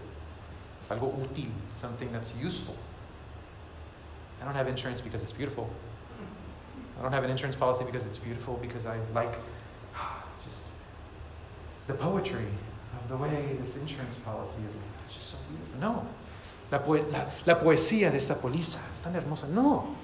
es 0.84 0.92
algo 0.92 1.08
útil, 1.22 1.48
something 1.72 2.12
that's 2.12 2.34
useful. 2.34 2.76
I 4.42 4.44
don't 4.44 4.56
have 4.56 4.68
insurance 4.68 5.00
because 5.00 5.24
it's 5.24 5.32
beautiful. 5.32 5.70
I 7.00 7.02
don't 7.02 7.14
have 7.14 7.24
an 7.24 7.30
insurance 7.30 7.56
policy 7.56 7.86
because 7.86 8.06
it's 8.06 8.20
beautiful, 8.20 8.58
because 8.62 8.86
I 8.86 8.98
like 9.14 9.32
just 10.46 10.64
the 11.88 11.94
poetry 11.94 12.46
of 13.02 13.10
the 13.10 13.16
way 13.16 13.56
this 13.62 13.78
insurance 13.78 14.18
policy 14.18 14.60
is. 14.68 14.76
It's 15.08 15.16
just 15.16 15.32
so 15.32 15.38
beautiful. 15.50 15.80
No. 15.80 16.06
La, 16.72 16.80
poe- 16.80 17.06
la, 17.12 17.26
la 17.46 17.56
poesía 17.56 18.12
de 18.12 18.18
esta 18.18 18.36
póliza 18.36 18.80
es 18.94 19.00
tan 19.02 19.16
hermosa. 19.16 19.48
No. 19.48 19.96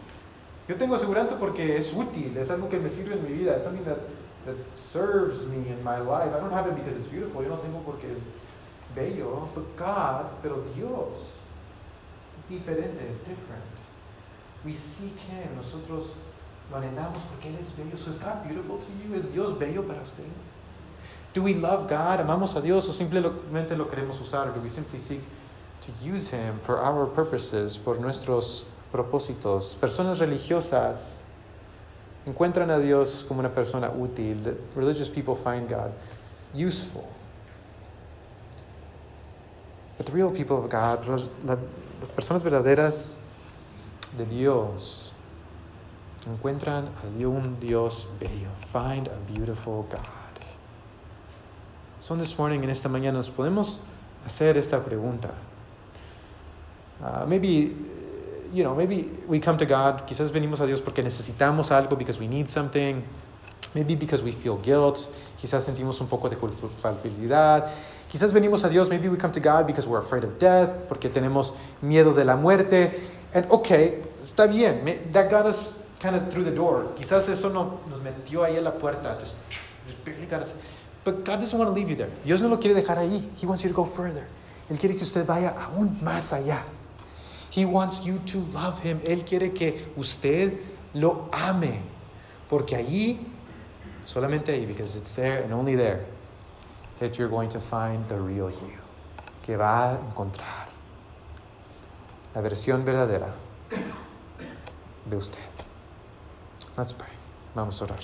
Yo 0.67 0.75
tengo 0.77 0.95
aseguranza 0.95 1.37
porque 1.37 1.75
es 1.77 1.93
útil, 1.93 2.35
es 2.37 2.49
algo 2.49 2.69
que 2.69 2.79
me 2.79 2.89
sirve 2.89 3.13
en 3.13 3.23
mi 3.23 3.33
vida. 3.33 3.55
It's 3.57 3.65
something 3.65 3.85
that, 3.85 3.99
that 4.45 4.55
serves 4.75 5.45
me 5.45 5.67
in 5.69 5.83
my 5.83 5.99
life. 5.99 6.33
I 6.33 6.39
don't 6.39 6.51
have 6.53 6.65
it 6.67 6.75
because 6.75 6.95
it's 6.95 7.07
beautiful. 7.07 7.43
Yo 7.43 7.49
no 7.49 7.57
tengo 7.57 7.81
porque 7.85 8.05
es 8.05 8.21
bello. 8.95 9.47
But 9.53 9.77
God, 9.77 10.25
pero 10.41 10.63
Dios, 10.73 11.17
es 12.37 12.43
diferente, 12.49 13.07
es 13.11 13.19
different. 13.19 13.61
We 14.63 14.73
seek 14.73 15.15
Him. 15.29 15.55
Nosotros 15.57 16.15
lo 16.71 16.77
anhelamos 16.77 17.23
porque 17.23 17.49
Él 17.49 17.57
es 17.61 17.71
bello. 17.75 17.97
So 17.97 18.11
is 18.11 18.17
God 18.17 18.43
beautiful 18.43 18.77
to 18.77 18.87
you? 19.03 19.15
¿Es 19.15 19.31
Dios 19.31 19.57
bello 19.57 19.83
para 19.83 20.01
usted? 20.01 20.25
Do 21.33 21.43
we 21.43 21.53
love 21.53 21.89
God? 21.89 22.21
¿Amamos 22.21 22.55
a 22.55 22.61
Dios 22.61 22.87
o 22.87 22.91
simplemente 22.91 23.75
lo 23.75 23.85
queremos 23.85 24.19
usar? 24.21 24.53
Do 24.53 24.61
we 24.61 24.69
simply 24.69 24.99
seek 24.99 25.21
to 25.81 25.91
use 26.01 26.29
Him 26.29 26.59
for 26.59 26.79
our 26.79 27.05
purposes, 27.05 27.77
por 27.77 27.97
nuestros 27.99 28.65
propósitos? 28.91 29.75
Personas 29.75 30.19
religiosas 30.19 31.21
encuentran 32.25 32.71
a 32.71 32.79
Dios 32.79 33.23
como 33.27 33.41
una 33.41 33.49
persona 33.49 33.89
útil. 33.91 34.43
The 34.43 34.55
religious 34.75 35.09
people 35.09 35.35
find 35.35 35.67
God 35.67 35.91
useful. 36.53 37.07
But 39.97 40.07
the 40.07 40.11
real 40.11 40.31
people 40.31 40.57
of 40.57 40.69
God, 40.69 41.05
las 41.05 42.11
personas 42.11 42.43
verdaderas 42.43 43.15
de 44.17 44.25
Dios, 44.25 45.04
encuentran 46.27 46.89
a 47.03 47.27
un 47.27 47.59
Dios 47.59 48.07
bello. 48.19 48.49
Find 48.59 49.07
a 49.07 49.31
beautiful 49.31 49.85
God. 49.89 50.01
So 51.99 52.15
this 52.15 52.37
morning, 52.37 52.63
en 52.63 52.69
esta 52.69 52.87
mañana, 52.87 53.13
nos 53.13 53.29
podemos 53.29 53.79
hacer 54.25 54.57
esta 54.57 54.83
pregunta. 54.83 55.31
Uh, 57.03 57.25
maybe, 57.25 57.75
you 58.53 58.63
know, 58.63 58.75
maybe 58.75 59.09
we 59.27 59.39
come 59.39 59.57
to 59.57 59.65
God, 59.65 60.05
quizás 60.07 60.31
venimos 60.31 60.59
a 60.61 60.67
Dios 60.67 60.81
porque 60.81 61.03
necesitamos 61.03 61.71
algo, 61.71 61.97
because 61.97 62.19
we 62.19 62.27
need 62.27 62.47
something. 62.47 63.03
Maybe 63.73 63.95
because 63.95 64.23
we 64.23 64.31
feel 64.31 64.57
guilt. 64.57 65.09
Quizás 65.37 65.63
sentimos 65.63 65.99
un 65.99 66.07
poco 66.07 66.29
de 66.29 66.37
culpabilidad. 66.37 67.71
Quizás 68.09 68.31
venimos 68.31 68.63
a 68.63 68.69
Dios, 68.69 68.87
maybe 68.87 69.09
we 69.09 69.17
come 69.17 69.33
to 69.33 69.39
God 69.39 69.65
because 69.65 69.87
we're 69.87 69.99
afraid 69.99 70.23
of 70.23 70.37
death, 70.37 70.69
porque 70.87 71.09
tenemos 71.09 71.53
miedo 71.81 72.13
de 72.13 72.23
la 72.23 72.35
muerte. 72.35 72.93
And 73.33 73.45
okay, 73.51 74.01
está 74.21 74.47
bien. 74.47 75.11
That 75.11 75.29
got 75.29 75.45
us 75.45 75.75
kind 76.05 76.15
of 76.15 76.31
through 76.31 76.43
the 76.43 76.51
door. 76.51 76.93
Quizás 76.95 77.27
eso 77.29 77.49
no, 77.49 77.79
nos 77.89 77.99
metió 77.99 78.43
ahí 78.43 78.57
a 78.57 78.61
la 78.61 78.71
puerta. 78.71 79.17
Just, 79.19 79.35
just. 80.29 80.55
But 81.03 81.25
God 81.25 81.39
doesn't 81.39 81.57
want 81.57 81.69
to 81.69 81.73
leave 81.73 81.89
you 81.89 81.95
there. 81.95 82.11
Dios 82.23 82.41
no 82.41 82.49
lo 82.49 82.57
quiere 82.57 82.75
dejar 82.75 82.97
ahí. 82.97 83.23
He 83.35 83.45
wants 83.45 83.63
you 83.63 83.69
to 83.69 83.75
go 83.75 83.85
further. 83.85 84.27
Él 84.69 84.79
quiere 84.79 84.95
que 84.95 85.03
usted 85.03 85.25
vaya 85.25 85.53
aún 85.55 85.99
más 86.01 86.31
allá. 86.31 86.63
He 87.49 87.65
wants 87.65 88.05
you 88.05 88.19
to 88.27 88.39
love 88.53 88.79
him. 88.81 88.99
Él 89.03 89.25
quiere 89.25 89.53
que 89.53 89.85
usted 89.97 90.59
lo 90.93 91.29
ame. 91.31 91.81
Porque 92.49 92.75
allí, 92.75 93.19
solamente 94.05 94.49
ahí, 94.49 94.67
because 94.67 94.95
it's 94.95 95.13
there 95.13 95.43
and 95.43 95.53
only 95.53 95.75
there, 95.75 96.05
that 96.99 97.17
you're 97.17 97.29
going 97.29 97.49
to 97.49 97.59
find 97.59 98.07
the 98.07 98.19
real 98.19 98.49
you. 98.49 98.77
Que 99.43 99.57
va 99.57 99.93
a 99.93 99.99
encontrar 99.99 100.67
la 102.33 102.41
versión 102.41 102.83
verdadera 102.83 103.33
de 105.05 105.17
usted. 105.17 105.54
Let's 106.77 106.91
pray. 106.91 107.07
Vamos 107.55 107.81
a 107.81 107.85
orar. 107.85 107.99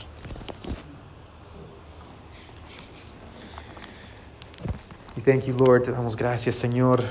Y 5.18 5.22
thank 5.22 5.46
you, 5.46 5.54
Lord. 5.54 5.84
Te 5.84 5.92
damos 5.92 6.16
gracias, 6.16 6.56
Señor, 6.56 7.04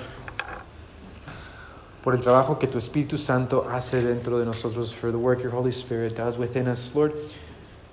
por 2.02 2.14
el 2.14 2.22
trabajo 2.22 2.58
que 2.58 2.66
tu 2.66 2.78
Espíritu 2.78 3.18
Santo 3.18 3.68
hace 3.68 4.02
dentro 4.02 4.38
de 4.38 4.46
nosotros, 4.46 4.94
for 4.94 5.12
the 5.12 5.18
work 5.18 5.42
your 5.42 5.52
Holy 5.52 5.70
Spirit 5.70 6.16
does 6.16 6.38
within 6.38 6.66
us. 6.66 6.90
Lord, 6.94 7.12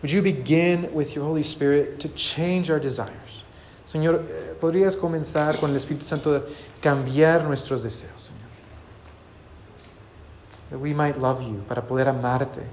would 0.02 0.12
you 0.12 0.22
begin 0.22 0.90
with 0.94 1.14
your 1.14 1.26
Holy 1.26 1.44
Spirit 1.44 2.00
to 2.00 2.08
change 2.16 2.72
our 2.72 2.80
desires? 2.80 3.44
Señor, 3.86 4.26
eh, 4.30 4.56
podrías 4.62 4.96
comenzar 4.96 5.60
con 5.60 5.72
el 5.72 5.76
Espíritu 5.76 6.04
Santo 6.06 6.32
de 6.32 6.42
cambiar 6.82 7.44
nuestros 7.44 7.84
deseos, 7.84 8.32
Señor. 8.32 8.48
That 10.70 10.80
we 10.80 10.94
might 10.94 11.18
love 11.18 11.42
you, 11.42 11.64
para 11.68 11.82
poder 11.82 12.08
amarte, 12.08 12.64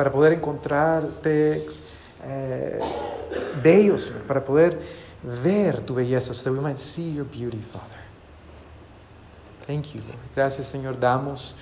para 0.00 0.10
poder 0.10 0.32
encontrarte 0.32 1.62
eh, 2.24 2.78
bellos, 3.62 4.04
Señor, 4.04 4.22
para 4.22 4.42
poder 4.42 4.80
ver 5.22 5.82
tu 5.82 5.94
belleza, 5.94 6.32
so 6.32 6.44
that 6.44 6.52
we 6.54 6.58
might 6.58 6.78
see 6.78 7.10
your 7.10 7.26
beauty, 7.26 7.60
Father. 7.60 8.00
Thank 9.66 9.94
you, 9.94 10.00
Lord. 10.00 10.18
Gracias, 10.34 10.68
Señor. 10.68 10.98
Damos 10.98 11.54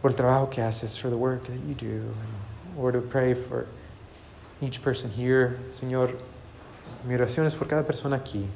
por 0.00 0.12
el 0.12 0.16
trabajo 0.16 0.48
que 0.48 0.62
haces, 0.62 0.96
for 0.96 1.10
the 1.10 1.16
work 1.16 1.44
that 1.46 1.58
you 1.66 1.74
do. 1.74 2.04
And 2.04 2.78
Lord, 2.78 2.94
we 2.94 3.00
pray 3.00 3.34
for 3.34 3.66
each 4.62 4.80
person 4.80 5.10
here. 5.10 5.58
Señor, 5.72 6.12
mi 7.04 7.16
oración 7.16 7.44
es 7.44 7.56
por 7.56 7.66
cada 7.66 7.82
persona 7.82 8.18
aquí. 8.18 8.46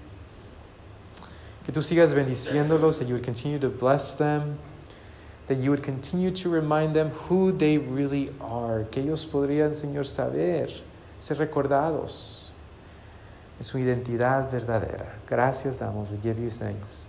Que 1.66 1.73
tú 1.73 1.83
sigas 1.83 2.14
bendiciéndolos, 2.14 3.01
that 3.01 3.09
you 3.09 3.14
would 3.14 3.25
continue 3.25 3.59
to 3.59 3.68
bless 3.68 4.14
them, 4.14 4.61
that 5.51 5.59
you 5.59 5.70
would 5.70 5.82
continue 5.82 6.30
to 6.30 6.48
remind 6.48 6.94
them 6.94 7.11
who 7.26 7.51
they 7.51 7.76
really 7.76 8.30
are, 8.40 8.84
que 8.84 9.03
ellos 9.03 9.26
podrían, 9.26 9.74
Señor, 9.74 10.07
saber, 10.07 10.70
ser 11.18 11.38
recordados 11.38 12.53
de 13.59 13.64
su 13.64 13.76
identidad 13.78 14.48
verdadera. 14.48 15.12
Gracias 15.26 15.80
damos, 15.80 16.09
we 16.12 16.18
give 16.18 16.38
you 16.38 16.51
thanks. 16.51 17.09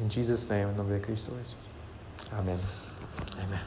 In 0.00 0.08
Jesus' 0.08 0.48
name, 0.48 0.70
en 0.70 0.76
nombre 0.78 0.98
de 0.98 1.04
Cristo 1.04 1.32
Jesús. 1.38 1.56
Amén. 2.32 2.58
Amén. 3.38 3.60